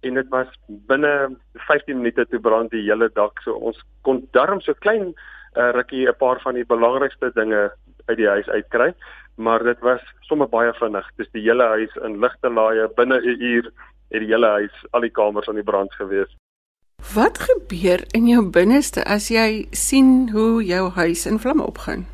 [0.00, 0.48] En dit was
[0.88, 1.36] binne
[1.68, 3.42] 15 minute toe brand die hele dak.
[3.44, 7.70] So ons kon darm so klein uh, rukkie 'n paar van die belangrikste dinge
[8.06, 8.94] uit die huis uitkry,
[9.36, 11.06] maar dit was sommer baie vinnig.
[11.16, 13.72] Dis die hele huis in ligte laaie binne 'n uur
[14.10, 16.30] het die hele huis, al die kamers aan die brand gewees.
[17.14, 22.06] Wat gebeur in jou binneste as jy sien hoe jou huis in vlamme opgaan?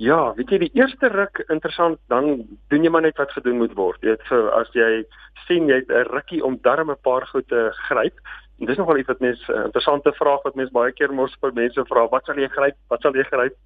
[0.00, 3.74] Ja, weet jy die eerste ruk interessant, dan doen jy maar net wat gedoen moet
[3.76, 4.00] word.
[4.00, 5.04] Jy weet so as jy
[5.46, 8.16] sien jy het 'n rukkie om darm 'n paar goed te gryp.
[8.60, 11.52] En dis nogal iets wat mense 'n interessante vraag wat mense baie keer mos vir
[11.52, 12.76] mense vra, wat sal jy gryp?
[12.88, 13.56] Wat sal jy gryp?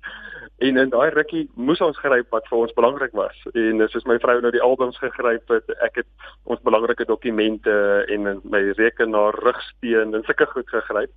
[0.58, 3.38] En in daai rukkie moes ons gryp wat vir ons belangrik was.
[3.58, 7.74] En dis soos my vrou nou die albums gegryp het, ek het ons belangrike dokumente
[8.14, 11.10] en my rekenaar, rugsteen en sulke goed gegryp.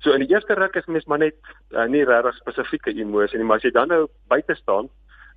[0.00, 1.36] So in die eerste ruk is mens maar net
[1.76, 4.88] uh, nie regtig spesifieke emosie nie, maar as jy dan nou buite staan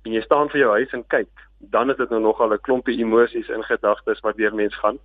[0.06, 1.44] en jy staan vir jou huis en kyk,
[1.74, 4.98] dan is dit nou nogal 'n klompie emosies en gedagtes wat deur mens gaan.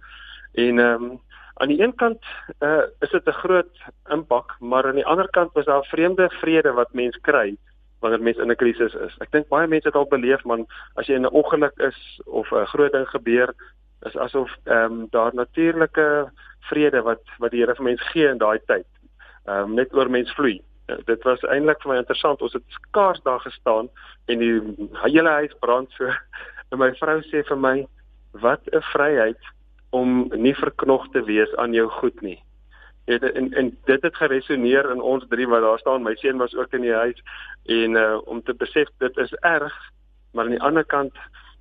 [0.56, 1.20] En ehm um,
[1.62, 2.24] aan die een kant
[2.64, 3.76] uh, is dit 'n groot
[4.10, 7.58] impak, maar aan die ander kant was daar 'n vreemde vrede wat mens kry
[8.02, 9.16] wanneer mens in 'n krisis is.
[9.22, 12.52] Ek dink baie mense het al beleef man as jy in 'n ongeluk is of
[12.52, 13.54] 'n groot ding gebeur,
[14.06, 18.38] is asof ehm um, daar natuurlike vrede wat wat die Here vir mens gee in
[18.38, 18.88] daai tyd.
[19.46, 20.62] Ehm um, net oor mens vloei.
[20.88, 22.42] Uh, dit was eintlik vir my interessant.
[22.42, 23.90] Ons het skaars daar gestaan
[24.26, 24.62] en die
[25.04, 26.10] hele huis brand so.
[26.72, 27.88] En my vrou sê vir my,
[28.32, 29.50] "Wat 'n vryheid
[29.90, 32.40] om nie verknog te wees aan jou goed nie."
[33.06, 36.04] Het en en dit het geresoneer in ons drie wat daar staan.
[36.04, 37.24] My seun was ook in die huis
[37.66, 39.74] en uh om te besef dit is erg,
[40.32, 41.16] maar aan die ander kant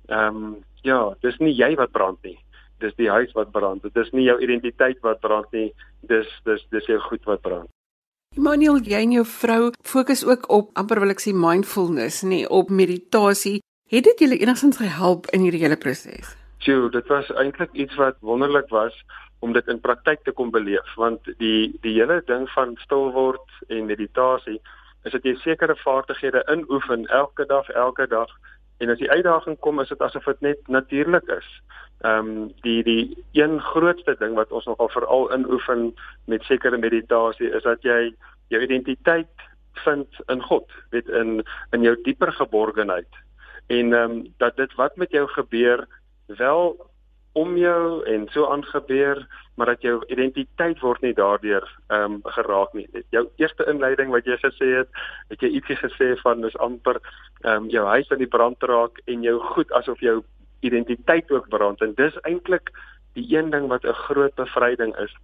[0.05, 2.39] ehm um, ja, dis nie jy wat brand nie.
[2.81, 3.81] Dis die huis wat brand.
[3.81, 5.73] Dit is nie jou identiteit wat brand nie.
[6.01, 7.69] Dis dis dis jou goed wat brand.
[8.35, 12.69] Emmanuel, jy en jou vrou fokus ook op amper wil ek sê mindfulness, nê, op
[12.71, 13.59] meditasie.
[13.91, 16.29] Het dit julle enigstens gehelp in hierdie hele proses?
[16.63, 18.95] Sjoe, dit was eintlik iets wat wonderlik was
[19.41, 23.61] om dit in praktyk te kom beleef want die die hele ding van stil word
[23.67, 24.59] en meditasie
[25.03, 28.29] is dat jy sekere vaardighede inoefen elke dag elke dag
[28.81, 31.49] en as die uitdaging kom is dit asof dit net natuurlik is.
[32.01, 33.03] Ehm um, die die
[33.37, 35.91] een grootste ding wat ons nogal veral inoefen
[36.25, 38.13] met sekere meditasie is dat jy
[38.53, 39.49] jou identiteit
[39.85, 43.21] vind in God, weet in in jou dieper geborgenheid.
[43.67, 45.85] En ehm um, dat dit wat met jou gebeur
[46.25, 46.90] wel
[47.33, 52.73] om jou en so aangebeur, maar dat jou identiteit word nie daardeur ehm um, geraak
[52.73, 52.87] nie.
[53.09, 54.89] Jou eerste inleiding wat jy gesê het,
[55.29, 56.99] het jy ietsie gesê van dis amper
[57.41, 60.21] ehm um, jou huis aan die brand raak en jou goed asof jou
[60.61, 62.71] identiteit ook brand en dis eintlik
[63.13, 65.15] die een ding wat 'n groot bevryding is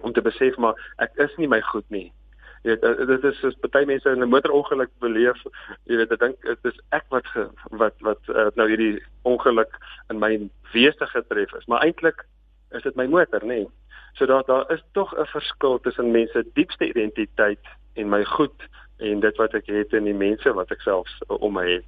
[0.00, 2.12] om te besef maar ek is nie my goed nie
[2.62, 5.42] jy weet eh, dit is soos baie mense in 'n motorongeluk beleef.
[5.84, 9.78] Jy weet ek dink dit is ek wat ge, wat wat uh, nou hierdie ongeluk
[10.10, 11.66] in my wese getref is.
[11.66, 12.26] Maar eintlik
[12.70, 13.64] is dit my motor nê.
[13.64, 13.68] Nee.
[14.12, 19.20] so daar daar is tog 'n verskil tussen mense diepste identiteit en my goed en
[19.20, 21.84] dit wat ek het en die mense wat ek self om my het.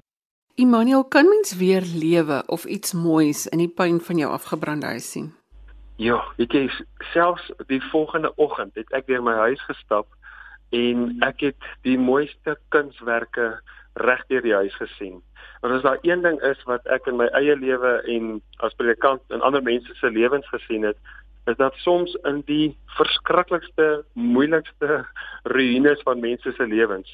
[0.55, 5.11] Immanuel kan mens weer lewe of iets moois in die pyn van jou afgebrande huis
[5.11, 5.33] sien?
[5.95, 6.81] Ja, ek is
[7.13, 10.07] selfs die volgende oggend het ek deur my huis gestap
[10.73, 13.49] en ek het die mooiste kunswerke
[14.01, 15.19] reg deur die huis gesien.
[15.61, 19.21] Want as daar een ding is wat ek in my eie lewe en as predikant
[19.29, 20.97] in ander mense se lewens gesien het,
[21.47, 25.03] is dat soms in die verskriklikste, moeilikste
[25.43, 27.11] ruïnes van mense se lewens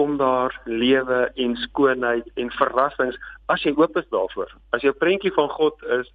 [0.00, 3.18] kom daar lewe en skoonheid en verrassings
[3.52, 4.52] as jy oop is daarvoor.
[4.72, 6.08] As jou prentjie van God is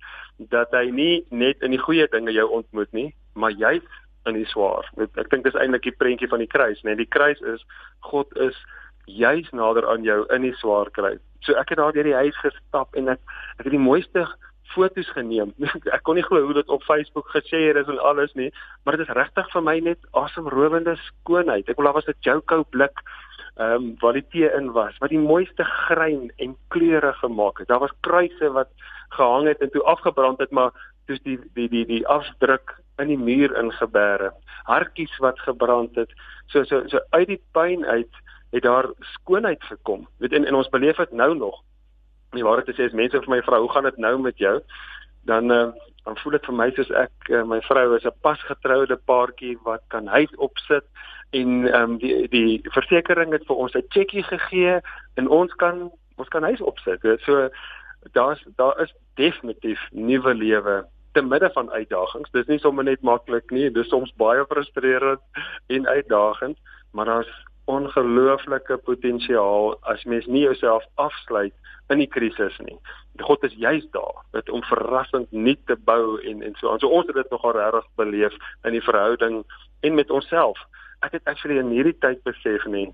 [0.54, 3.86] dat hy nie net in die goeie dinge jou ontmoet nie, maar juist
[4.26, 4.88] in die swaar.
[4.98, 6.94] Ek dink dis eintlik die prentjie van die kruis, né?
[6.94, 7.66] Nee, die kruis is
[8.10, 8.58] God is
[9.06, 11.16] juis nader aan jou in die swaar kry.
[11.46, 13.22] So ek het daar deur die huis gestap en ek
[13.60, 14.26] ek het die mooiste
[14.74, 15.54] foto's geneem.
[15.96, 18.50] ek kon nie glo hoe dit op Facebook geshare is en alles nie,
[18.84, 21.70] maar dit is regtig vir my net asemrowende skoonheid.
[21.70, 23.06] Ek wil daar was 'n Joko blik
[23.56, 27.68] ehm um, waar die tee in was, wat die mooiste grein en kleure gemaak het.
[27.68, 28.68] Daar was kruise wat
[29.16, 30.74] gehang het en toe afgebrand het, maar
[31.08, 34.34] dis die die die die afdruk in die muur ingebere.
[34.64, 36.12] Hartjies wat gebrand het.
[36.48, 40.08] So so so uit die pyn uit het daar skoonheid gekom.
[40.18, 41.62] Weet en, en ons beleef dit nou nog.
[42.32, 44.62] Die waarheid is as mense vir my vra, "Hoe gaan dit nou met jou?"
[45.26, 45.68] dan uh,
[46.04, 49.82] dan voel dit vir my soos ek uh, my vrou is 'n pasgetroude paartjie wat
[49.88, 50.86] kan huis opsit
[51.30, 54.80] en ehm um, die die versekerings het vir ons 'n cheque gegee
[55.16, 57.02] en ons kan ons kan huis opsit.
[57.26, 57.50] So
[58.14, 62.32] daar's daar is definitief nuwe lewe te midde van uitdagings.
[62.36, 65.24] Dis nie sommer net maklik nie, dis soms baie frustrerend
[65.72, 66.60] en uitdagend,
[66.92, 67.32] maar daar's
[67.72, 71.54] ongelooflike potensiaal as mens nie jouself afsluit
[71.94, 72.78] in die krisis nie.
[73.24, 76.76] God is juist daar dit om verrassend nuut te bou en en so.
[76.78, 79.44] So ons het dit nogal regtig beleef in die verhouding
[79.88, 80.60] en met onsself.
[81.06, 82.90] Ek het actually in hierdie tyd besef nie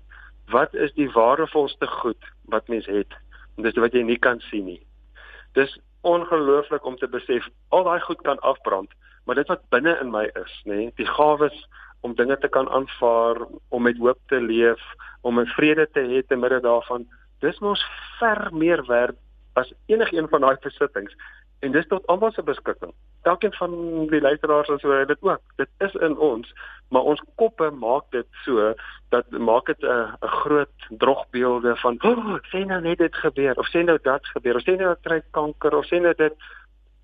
[0.52, 3.12] wat is die waardevolste goed wat mens het.
[3.56, 4.80] En dis wat jy nie kan sien nie.
[5.56, 8.90] Dis ongelooflik om te besef al daai goed kan afbrand,
[9.24, 11.56] maar dit wat binne in my is, nê, die gawes
[12.02, 14.82] om dinge te kan aanvaar, om met hoop te leef,
[15.22, 17.06] om 'n vrede te hê te midde daarvan,
[17.40, 17.84] dis mos
[18.18, 19.16] ver meer werd
[19.54, 21.14] as enigiets van daai besittings
[21.62, 22.92] en dis tot almal se beskikking.
[23.22, 23.74] Elkeen van
[24.10, 25.42] die luisteraars as hulle dit ook.
[25.56, 26.48] Dit is in ons,
[26.90, 28.72] maar ons koppe maak dit so
[29.14, 33.68] dat maak dit 'n 'n groot drogbeelde van oh, sê nou net dit gebeur of
[33.68, 36.34] sê nou dat gebeur of sê nou ek kry kanker of sê nou dit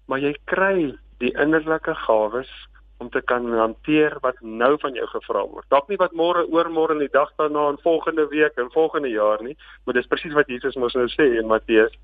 [0.06, 2.50] maar jy kry die innerlike gawes
[2.98, 5.66] om te kan hanteer wat nou van jou gevra word.
[5.68, 9.42] Dalk nie wat môre, oormôre en die dag daarna en volgende week en volgende jaar
[9.42, 11.94] nie, maar dis presies wat Jesus mos nou sê in Matteus.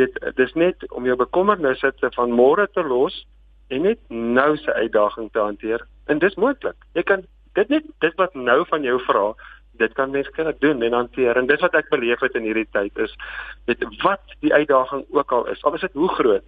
[0.00, 3.22] Dit dis net om jou bekommernisse te van môre te los
[3.68, 5.86] en net nou se uitdaging te hanteer.
[6.06, 6.76] En dis moontlik.
[6.92, 9.28] Jy kan dit net dit wat nou van jou vra,
[9.78, 11.36] dit kan mens kan doen en hanteer.
[11.36, 13.14] En dis wat ek beleef het in hierdie tyd is
[13.70, 15.62] dit wat die uitdaging ook al is.
[15.64, 16.44] Al is dit hoe groot,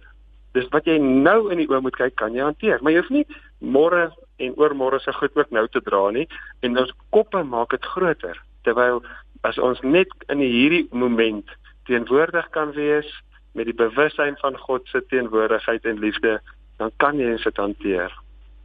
[0.57, 3.13] dis wat jy nou in die oë moet kyk kan jy hanteer maar jy hoef
[3.13, 3.25] nie
[3.75, 4.07] môre
[4.43, 6.27] en oormôre se goed ook nou te dra nie
[6.65, 9.01] en ons koppe maak dit groter terwyl
[9.47, 11.55] as ons net in hierdie moment
[11.89, 13.09] teenwoordig kan wees
[13.57, 16.39] met die bewussyn van God se teenwoordigheid en liefde
[16.77, 18.13] dan kan jy dit hanteer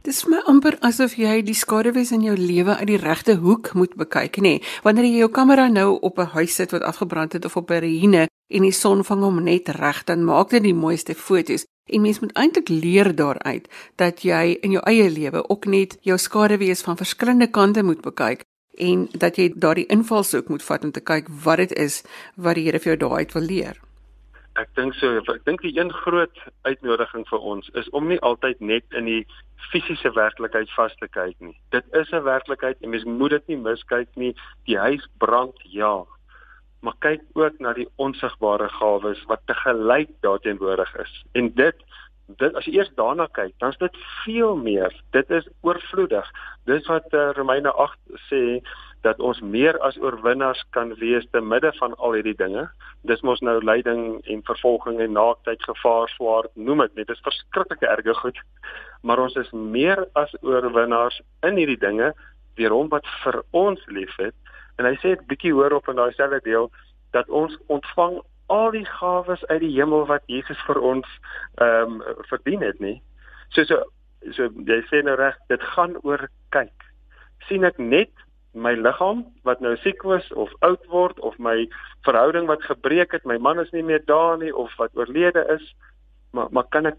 [0.03, 3.93] Dis my amper asof jy die skaduwees in jou lewe uit die regte hoek moet
[3.95, 4.57] bekyk, nê.
[4.57, 7.71] Nee, wanneer jy jou kamera nou op 'n huis sit wat afgebrand het of op
[7.71, 11.65] 'n ruïne en die son vang hom net reg, dan maak dit die mooiste foto's.
[11.87, 16.17] En mens moet eintlik leer daaruit dat jy in jou eie lewe ook net jou
[16.17, 18.43] skaduwees van verskillende kante moet bekyk
[18.77, 22.03] en dat jy daardie invalshoek moet vat om te kyk wat dit is
[22.35, 23.92] wat die Here vir jou daaruit wil leer.
[24.59, 28.59] Ek dink so, ek dink die een groot uitnodiging vir ons is om nie altyd
[28.61, 29.23] net in die
[29.71, 31.55] fisiese werklikheid vas te kyk nie.
[31.73, 34.35] Dit is 'n werklikheid en mens moet dit nie miskyk nie.
[34.65, 36.05] Die huis brand, ja,
[36.81, 41.23] maar kyk ook na die onsigbare gawes wat te gelyk daarteenwoordig is.
[41.33, 41.75] En dit
[42.37, 44.93] dit as jy eers daarna kyk, dan is dit veel meer.
[45.11, 46.29] Dit is oorvloedig.
[46.65, 47.97] Dis wat uh, Romeine 8
[48.29, 48.61] sê
[49.03, 52.69] dat ons meer as oorwinnaars kan wees te midde van al hierdie dinge.
[53.03, 57.07] Dis mos nou lyding en vervolging en naaktheid, gevaar, swaard, noem dit net.
[57.07, 58.39] Dit is verskriklike erge goed.
[59.03, 62.13] Maar ons is meer as oorwinnaars in hierdie dinge
[62.55, 64.35] deur hom wat vir ons liefhet
[64.77, 66.71] En hy sê 'n bietjie hoor op in daai selfde deel
[67.11, 71.07] dat ons ontvang al die gawes uit die hemel wat Jesus vir ons
[71.61, 73.01] ehm um, verdien het, nie?
[73.49, 73.83] So so
[74.31, 76.73] so jy sê nou reg, dit gaan oor kyk.
[77.47, 78.11] sien ek net
[78.53, 81.65] my liggaam wat nou siek was of oud word of my
[82.05, 85.73] verhouding wat gebreek het, my man is nie meer daar nie of wat oorlede is,
[86.33, 86.97] maar maar kan ek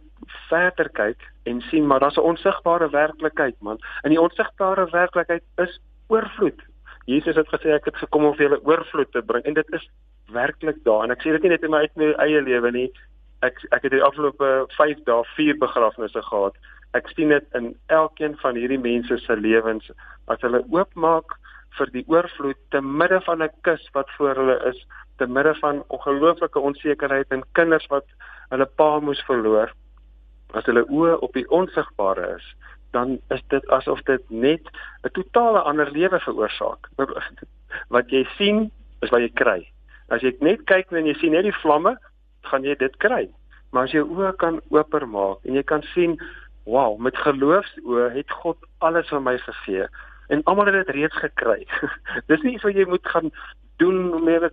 [0.48, 3.78] verder kyk en sien maar daar's 'n onsigbare werklikheid man.
[4.02, 6.60] In die onsigbare werklikheid is oorvloed.
[7.04, 9.88] Jesus het gesê ek het gekom om vir julle oorvloed te bring en dit is
[10.32, 11.88] werklik daar en ek sê dit nie net in my
[12.18, 12.90] eie lewe nie.
[13.42, 16.54] Ek ek het die afgelope 5 dae 4 begrafnisse gehad.
[16.94, 19.90] Ek sien dit in elkeen van hierdie mense se lewens
[20.26, 21.38] as hulle oopmaak
[21.78, 25.84] vir die oorvloed te midde van 'n kus wat voor hulle is, te midde van
[25.88, 28.06] ongelooflike onsekerheid en kinders wat
[28.48, 29.72] hulle pa moes verloor.
[30.54, 32.46] As hulle oë op die onsigbare is,
[32.92, 34.62] dan is dit asof dit net
[35.02, 36.88] 'n totale ander lewe veroorsaak.
[37.94, 38.70] Wat jy sien
[39.02, 39.60] is wat jy kry.
[40.08, 41.96] As jy net kyk en jy sien net die vlamme,
[42.42, 43.28] gaan jy dit kry.
[43.72, 46.20] Maar as jy oë kan oopmaak en jy kan sien,
[46.64, 49.88] wow, met geloofsoë het God alles vir my gegee
[50.28, 51.66] en almal het dit reeds gekry.
[52.30, 53.30] Dis nie iets wat jy moet gaan
[53.82, 54.52] doen om net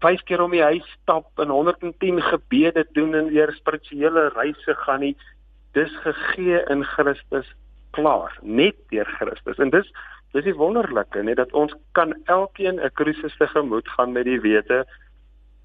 [0.00, 5.04] vyf keer om die huis stap en 110 gebede doen en eers spirituele reise gaan
[5.04, 5.16] nie.
[5.76, 7.48] Dis gegee in Christus
[7.96, 9.58] klaar, net deur Christus.
[9.58, 9.92] En dis
[10.30, 14.86] dis die wonderlike, net dat ons kan elkeen 'n krisis tegemoet gaan met die wete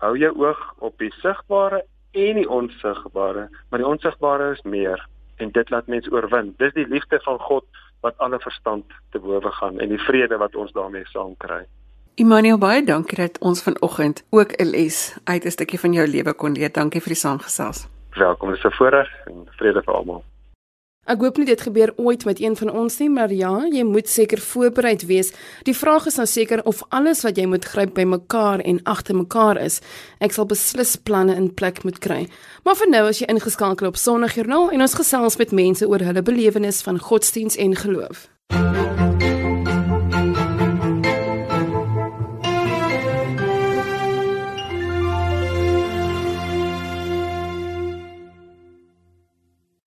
[0.03, 5.01] hou jou oog op die sigbare en die onsigbare, maar die onsigbare is meer
[5.37, 6.53] en dit laat mens oorwin.
[6.57, 7.65] Dis die liefde van God
[8.01, 11.65] wat alle verstand te bowe gaan en die vrede wat ons daarmee saam kry.
[12.15, 16.33] Immanuel baie dankie dat ons vanoggend ook 'n les uit 'n stukkie van jou lewe
[16.33, 16.71] kon leer.
[16.71, 17.87] Dankie vir die saamgesels.
[18.09, 20.23] Welkom, dis 'n voorreg en vrede vir almal.
[21.05, 24.09] Ek hoop nie dit gebeur ooit met een van ons nie, maar ja, jy moet
[24.09, 25.29] seker voorbereid wees.
[25.69, 29.13] Die vraag is nou seker of alles wat jy moet gryp by mekaar en agter
[29.13, 29.81] mekaar is.
[30.17, 32.23] Ek sal beslis planne in plek moet kry.
[32.65, 36.25] Maar vir nou as jy ingeskakel op Sondagjoernaal en ons gesels met mense oor hulle
[36.25, 38.25] belewenis van godsdiens en geloof.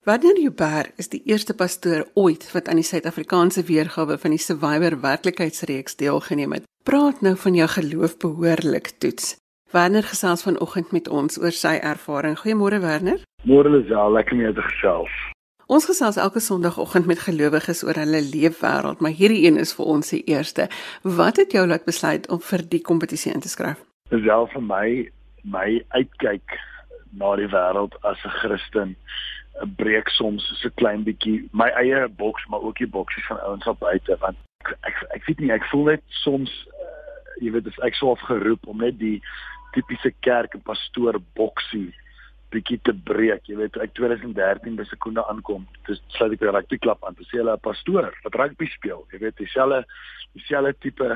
[0.08, 4.94] Wanneer Joubert is die eerste pastoor ooit wat aan die Suid-Afrikaanse weergawe van die Survivor
[5.02, 6.64] werklikheidsreeks deelgeneem het.
[6.88, 9.34] Praat nou van jou geloof behoorlik toets.
[9.70, 12.38] Werner gesels vanoggend met ons oor sy ervaring.
[12.40, 13.20] Goeiemôre Werner.
[13.44, 15.20] Môre Lisel, lekker om jou te gesels.
[15.66, 20.16] Ons gesels elke Sondagoggend met gelowiges oor hulle leefwêreld, maar hierdie een is vir ons
[20.16, 20.70] die eerste.
[21.04, 23.84] Wat het jou laat besluit om vir die kompetisie in te skryf?
[24.08, 24.88] Lisel vir my
[25.44, 26.56] my uitkyk
[27.12, 28.96] na die wêreld as 'n Christen
[29.66, 31.48] breek soms so klein bietjie.
[31.52, 35.28] My eie boks maar ook die boksies van ouens op buite want ek, ek ek
[35.28, 36.90] weet nie ek voel net soms uh,
[37.42, 39.18] jy weet dis ek sou afgeroep om net die
[39.76, 41.88] tipiese kerk en pastoor boksie
[42.52, 46.80] bietjie te breek jy weet ek 2013 by sekonde aankom dis sluit ek by rugby
[46.80, 49.84] klub aan te sê hulle 'n pastoor wat rugby speel jy weet dieselfde
[50.34, 51.08] dieselfde tipe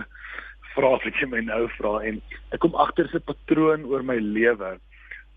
[0.75, 2.21] vrae wat jy my nou vra en
[2.53, 4.79] ek kom agter 'n patroon oor my lewe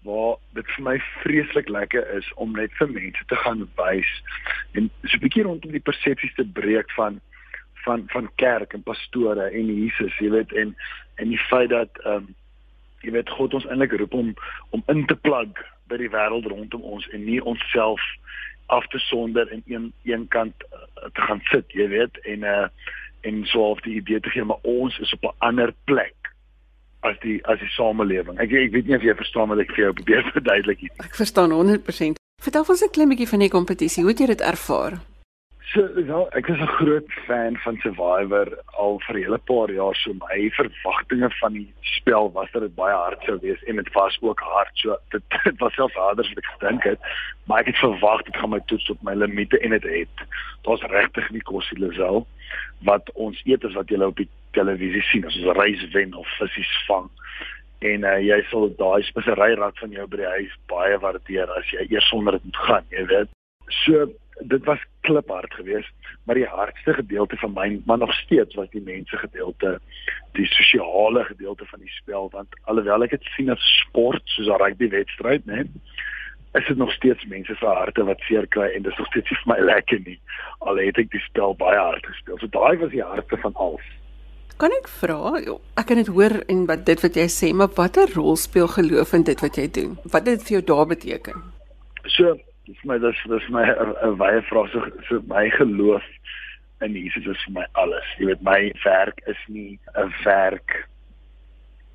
[0.06, 4.12] waar dit vir my vreeslik lekker is om net vir mense te gaan wys
[4.74, 7.22] en so 'n bietjie rondom die persepsies te breek van
[7.86, 10.76] van van kerk en pastore en Jesus, jy weet en
[11.16, 12.36] en die feit dat ehm um,
[13.06, 14.34] jy weet God ons eintlik roep om
[14.70, 15.54] om in te plug
[15.90, 18.02] by die wêreld rondom ons en nie onsself
[18.74, 22.68] af te sonder in een een kant uh, te gaan sit, jy weet en uh
[23.26, 26.25] en so op die idee te gee maar ons is op 'n ander plek
[27.10, 28.40] as die as die samelewing.
[28.42, 30.94] Ek ek weet nie of jy verstaan wat ek vir jou probeer verduidelik nie.
[31.04, 32.22] Ek verstaan 100%.
[32.46, 34.04] Vertel ons 'n klein bietjie van die kompetisie.
[34.04, 35.00] Hoe het jy dit ervaar?
[35.76, 39.96] So, ja, ek is 'n groot fan van Survivor al vir 'n hele paar jaar.
[39.96, 43.94] So my verwagtinge van die spel was dat dit baie hard sou wees en dit
[43.94, 44.72] was ook hard.
[44.74, 47.00] So dit, dit was selfs harder as ek gedink het.
[47.48, 50.10] Maar ek het verwag dit gaan my toets tot my limite en dit het.
[50.16, 50.28] het.
[50.62, 52.28] Daar's regtig nie kos hier Lisel
[52.80, 56.30] wat ons eet as wat jy op die televisie sien as ons reis wen of
[56.40, 57.10] visse vang
[57.86, 61.88] en uh, jy sal daai speseryrad van jou by die huis baie waardeer as jy
[61.90, 63.34] eers sonder dit moet gaan jy weet.
[63.84, 64.08] So
[64.42, 65.92] dit was kliphard geweest
[66.26, 69.78] maar die hardste gedeelte van my maar nog steeds was die mense gedeelte
[70.36, 74.60] die sosiale gedeelte van die spel want alhoewel ek dit sien as sport soos 'n
[74.64, 75.48] rugby wedstryd
[76.56, 79.28] is dit nog steeds mense se harte wat seer kry en dit is nog steeds
[79.28, 80.20] vir my lekker nie.
[80.60, 83.88] Al het ek die spel baie hard gespeel so daai was die hardste van alles
[84.56, 85.36] Kan ek vra,
[85.76, 89.12] ek kan dit hoor en wat dit wat jy sê, maar watter rol speel geloof
[89.18, 89.98] in dit wat jy doen?
[90.14, 91.42] Wat dit vir jou daar beteken?
[92.08, 96.08] So, dis my dis dis my 'n baie vraag so, so my geloof
[96.80, 98.08] in Jesus is vir my alles.
[98.18, 100.88] Jy weet my werk is nie 'n werk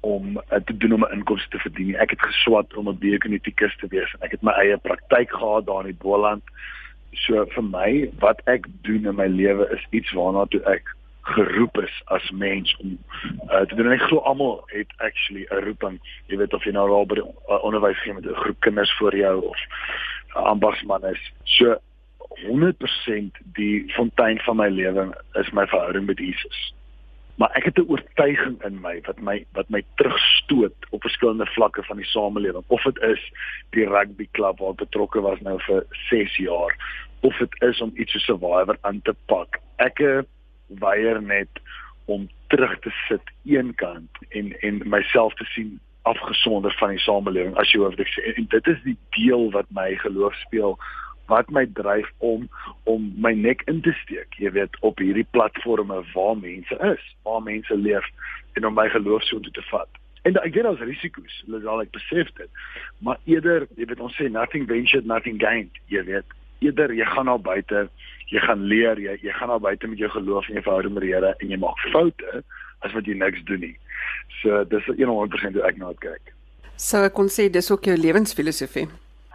[0.00, 1.96] om uh, te doen om 'n inkomste te verdien.
[1.96, 5.66] Ek het geswat om 'n biokinetikus te wees en ek het my eie praktyk gehad
[5.66, 6.44] daar in die Boland.
[7.24, 10.84] So vir my wat ek doen in my lewe is iets waarna toe ek
[11.22, 12.98] geroep is as mens om
[13.50, 13.92] uh, te doen.
[13.92, 16.00] Ek glo almal het actually 'n roeping.
[16.26, 18.92] Jy weet of jy nou al by die uh, onderwys gee met 'n groep kinders
[18.98, 21.32] voor jou of 'n uh, ambagsman is.
[21.44, 21.78] So
[22.46, 26.74] 100% die fontein van my lewe is my verhouding met Jesus.
[27.34, 31.82] Maar ek het 'n oortuiging in my wat my wat my terugstoot op verskillende vlakke
[31.82, 32.64] van die samelewing.
[32.66, 33.32] Of dit is
[33.70, 36.76] die rugby klub waar ek betrokke was nou vir 6 jaar
[37.20, 39.58] of dit is om iets 'n survivor aan te pak.
[39.76, 39.98] Ek
[40.78, 41.62] weier net
[42.04, 47.70] om terug te sit eenkant en en myself te sien afgesonder van die samelewing as
[47.74, 48.32] jy ek sê.
[48.34, 50.78] En dit is die deel wat my geloof speel
[51.30, 52.48] wat my dryf om
[52.90, 57.42] om my nek in te steek jy weet op hierdie platforms waar mense is waar
[57.46, 58.06] mense leef
[58.58, 59.88] en om my geloof so toe te vat.
[60.26, 62.64] En ek weet daar's risiko's dis al ek besef dit
[62.98, 66.38] maar eerder jy weet ons sê nothing ventured nothing gained jy weet.
[66.60, 67.86] Eerder jy gaan na buite
[68.30, 71.06] jy gaan leer jy jy gaan daar buite met jou geloof en jou verhouding met
[71.06, 72.42] die Here en jy maak foute
[72.80, 73.76] as wat jy niks doen nie.
[74.40, 76.34] So dis 100% hoe ek na dit kyk.
[76.76, 78.86] Sou ek kon sê dis ook jou lewensfilosofie?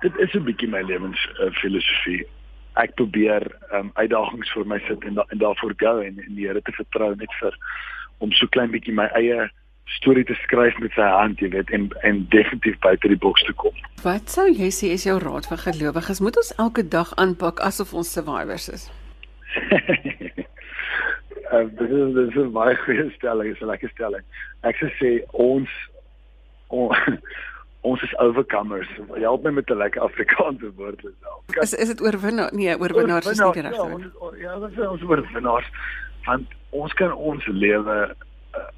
[0.02, 2.24] Dit is 'n bietjie my lewensfilosofie.
[2.24, 2.32] Uh,
[2.76, 6.48] ek probeer um, uitdagings vir my sit en, da en daarvoor gou en, en die
[6.48, 7.56] Here te vertrou net vir
[8.24, 9.48] om so klein bietjie my eie
[9.86, 13.54] storie te skryf met sy hand, jy weet, en en definitief buite die boks te
[13.62, 13.74] kom.
[14.04, 16.22] Wat sou jy sê is jou raad vir gelowiges?
[16.22, 18.90] Moet ons elke dag aanpak asof ons survivors is?
[21.54, 24.26] uh, dit is dit is 'n baie goeie stelling, is 'n lekker stelling.
[24.64, 25.70] Ek sou sê ons
[26.68, 26.90] on,
[27.90, 28.90] ons is overcomers.
[29.22, 31.62] Help my met 'n lekker Afrikaanse woord self.
[31.62, 32.50] Is is dit oorwinnaar?
[32.54, 34.40] Nee, oorwinnaars is nie die regte woord.
[34.42, 35.70] Ja, ja, dit is ons oorwinnaars.
[36.26, 38.16] Want ons kan ons lewe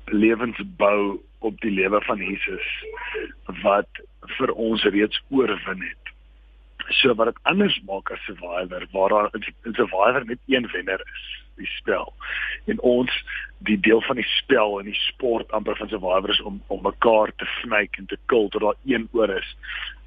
[0.06, 2.68] lewens bou op die lewe van Jesus
[3.64, 4.02] wat
[4.38, 6.14] vir ons reeds oorwin het.
[7.02, 11.26] So wat dit anders maak as Survivor, waar daar in Survivor net een wenner is,
[11.58, 12.14] die spel.
[12.66, 13.12] En ons
[13.66, 17.34] die deel van die spel en die sport amper van Survivor is om om mekaar
[17.36, 19.56] te snyk en te kill tot daar een oor is.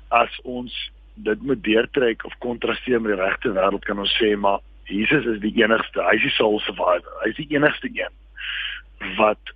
[0.08, 0.74] As ons
[1.14, 4.60] dit moet deurtrek of kontrasteer met die regte wêreld kan ons sê maar
[4.90, 7.18] Jesus is die enigste, hy is die soul survivor.
[7.22, 8.16] Hy is die enigste een
[9.16, 9.52] wat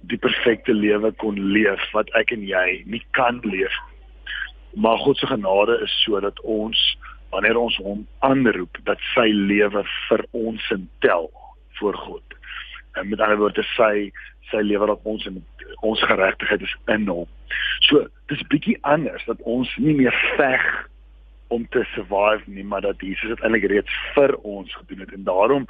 [0.00, 3.74] die perfekte lewe kon leef wat ek en jy nie kan leef
[4.74, 6.98] maar God se genade is sodat ons
[7.30, 11.30] wanneer ons hom aanroep dat sy lewe vir ons intel
[11.78, 12.36] voor God.
[12.92, 14.10] En met ander woorde sy
[14.50, 15.42] sy lewe dat ons in
[15.84, 17.26] ons geregtigheid is in hom.
[17.84, 20.64] So dis bietjie anders dat ons nie meer veg
[21.48, 25.24] om te survive nie, maar dat Jesus dit eintlik reeds vir ons gedoen het en
[25.24, 25.66] daarom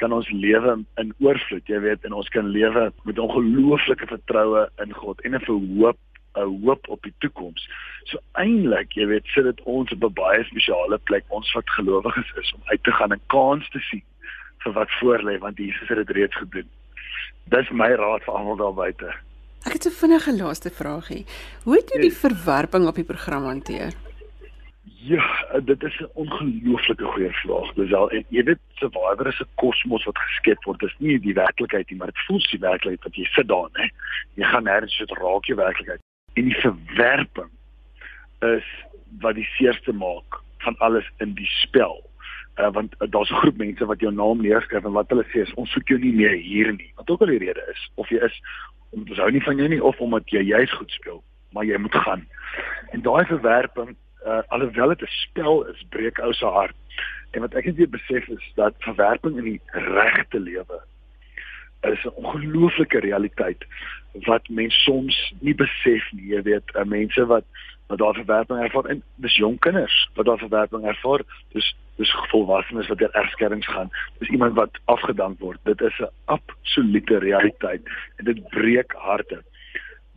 [0.00, 4.92] kan ons lewe in oorvloed, jy weet, en ons kan lewe met ongelooflike vertroue in
[4.92, 5.98] God en 'n verhoop
[6.34, 7.68] 'n hoop op die toekoms.
[8.04, 12.32] So eintlik, jy weet, sit dit ons op 'n baie spesiale plek, ons wat gelowiges
[12.40, 14.02] is om uit te gaan en kans te sien
[14.64, 16.68] vir wat voorlê want Jesus het dit reeds gedoen.
[17.44, 19.14] Dis my raad vir almal daar buite.
[19.66, 21.26] Ek het 'n vinnige laaste vraagie.
[21.64, 23.92] Hoe het jy die verwerping op die program hanteer?
[24.82, 27.72] Ja, dit is 'n ongelooflike goeie vraag.
[27.74, 30.80] Dis al en jy weet Survivor is 'n kosmos wat geskep word.
[30.80, 33.90] Dis nie die werklikheid nie, maar dit voel die werklikheid wat jy sit daar, né?
[34.34, 36.00] Jy gaan nêrens so raak jy werklikheid
[36.34, 37.50] en die verwerping
[38.40, 38.64] is
[39.20, 42.10] wat die seerste maak van alles in die spel.
[42.60, 45.40] Uh, want uh, daar's 'n groep mense wat jou naam neerskryf en wat hulle sê
[45.40, 46.92] is ons soek jou nie meer hier nie.
[46.96, 48.42] Wat ook al die rede is of jy is
[48.90, 51.22] omdat ons hou nie van jou nie of omdat jy juis goed speel,
[51.52, 52.26] maar jy moet gaan.
[52.92, 53.96] En daai verwerping
[54.26, 56.76] uh, alhoewel dit 'n spel is, breek ou se hart.
[57.30, 60.82] En wat ek net weer besef is dat verwerping in die regte lewe
[61.82, 63.64] is 'n ongelooflike realiteit
[64.12, 66.26] wat mense soms nie besef nie.
[66.26, 67.44] Jy weet, uh, mense wat
[67.86, 71.20] wat daar verwerping ervaar en dis jong kinders wat daar verwerping ervaar.
[71.52, 73.90] Dis dis volwassenes wat deur egskerings gaan.
[74.18, 75.58] Dis iemand wat afgedank word.
[75.62, 77.82] Dit is 'n absolute realiteit
[78.16, 79.42] en dit breek harte.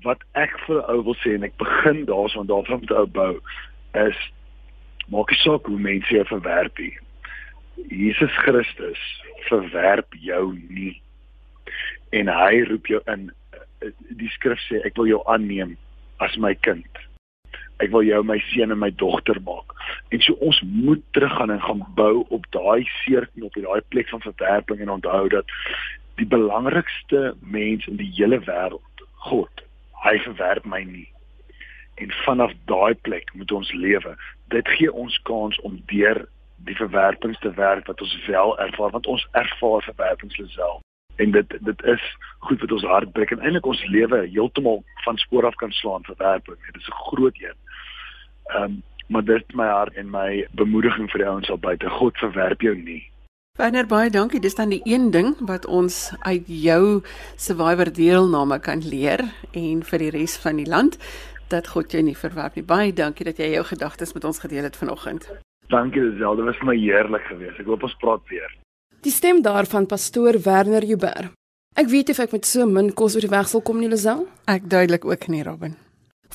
[0.02, 3.42] Wat ek vir ou wil sê en ek begin daarson daarvan met 'n ou bou
[4.08, 4.20] is
[5.12, 6.94] maak nie saak hoe mense jou verwerp nie.
[7.92, 9.02] Jesus Christus
[9.50, 10.96] verwerp jou nie
[12.16, 13.30] en hy roep jou in
[14.20, 15.76] die skrif sê ek wil jou aanneem
[16.24, 16.88] as my kind.
[17.84, 19.74] Ek wil jou my seun en my dogter maak.
[20.16, 24.24] En so ons moet teruggaan en gaan bou op daai seerknop, op daai plek van
[24.24, 25.52] verwerping en onthou dat
[26.16, 29.66] die belangrikste mens in die hele wêreld, God,
[30.06, 31.10] hy verwerp my nie.
[31.96, 34.16] En vanaf daai plek moet ons lewe.
[34.48, 36.26] Dit gee ons kans om deur
[36.66, 40.82] die verwerpings te werk wat ons wel ervaar want ons ervaar verwerpings self
[41.16, 42.04] en dit dit is
[42.40, 46.04] goed wat ons hart breek en eintlik ons lewe heeltemal van spoor af kan slaan
[46.08, 46.58] vir werking.
[46.66, 47.58] Dit is 'n groot een.
[48.46, 51.90] Ehm um, maar dit my hart en my bemoediging vir die ouens al buite.
[51.90, 53.10] God verwerp jou nie.
[53.58, 54.40] Werner baie dankie.
[54.40, 57.04] Dis dan die een ding wat ons uit jou
[57.36, 59.22] survivor deelname kan leer
[59.52, 60.98] en vir die res van die land
[61.50, 62.64] dat God jou nie verwerp nie.
[62.64, 65.30] Baie dankie dat jy jou gedagtes met ons gedeel het vanoggend.
[65.68, 66.44] Dankie, Zelda.
[66.44, 67.60] Dit was my heerlik geweest.
[67.60, 68.52] Ek hoop ons praat weer.
[69.06, 71.32] Die stem daarvan pastoor Werner Juber.
[71.76, 74.28] Ek weet of ek met so min kos oor die weg sal kom nie, Lisel?
[74.48, 75.76] Ek duidelik ook nie, Robin.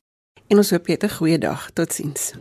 [0.48, 1.72] en ons hoop jy het 'n goeie dag.
[1.74, 2.34] Totsiens.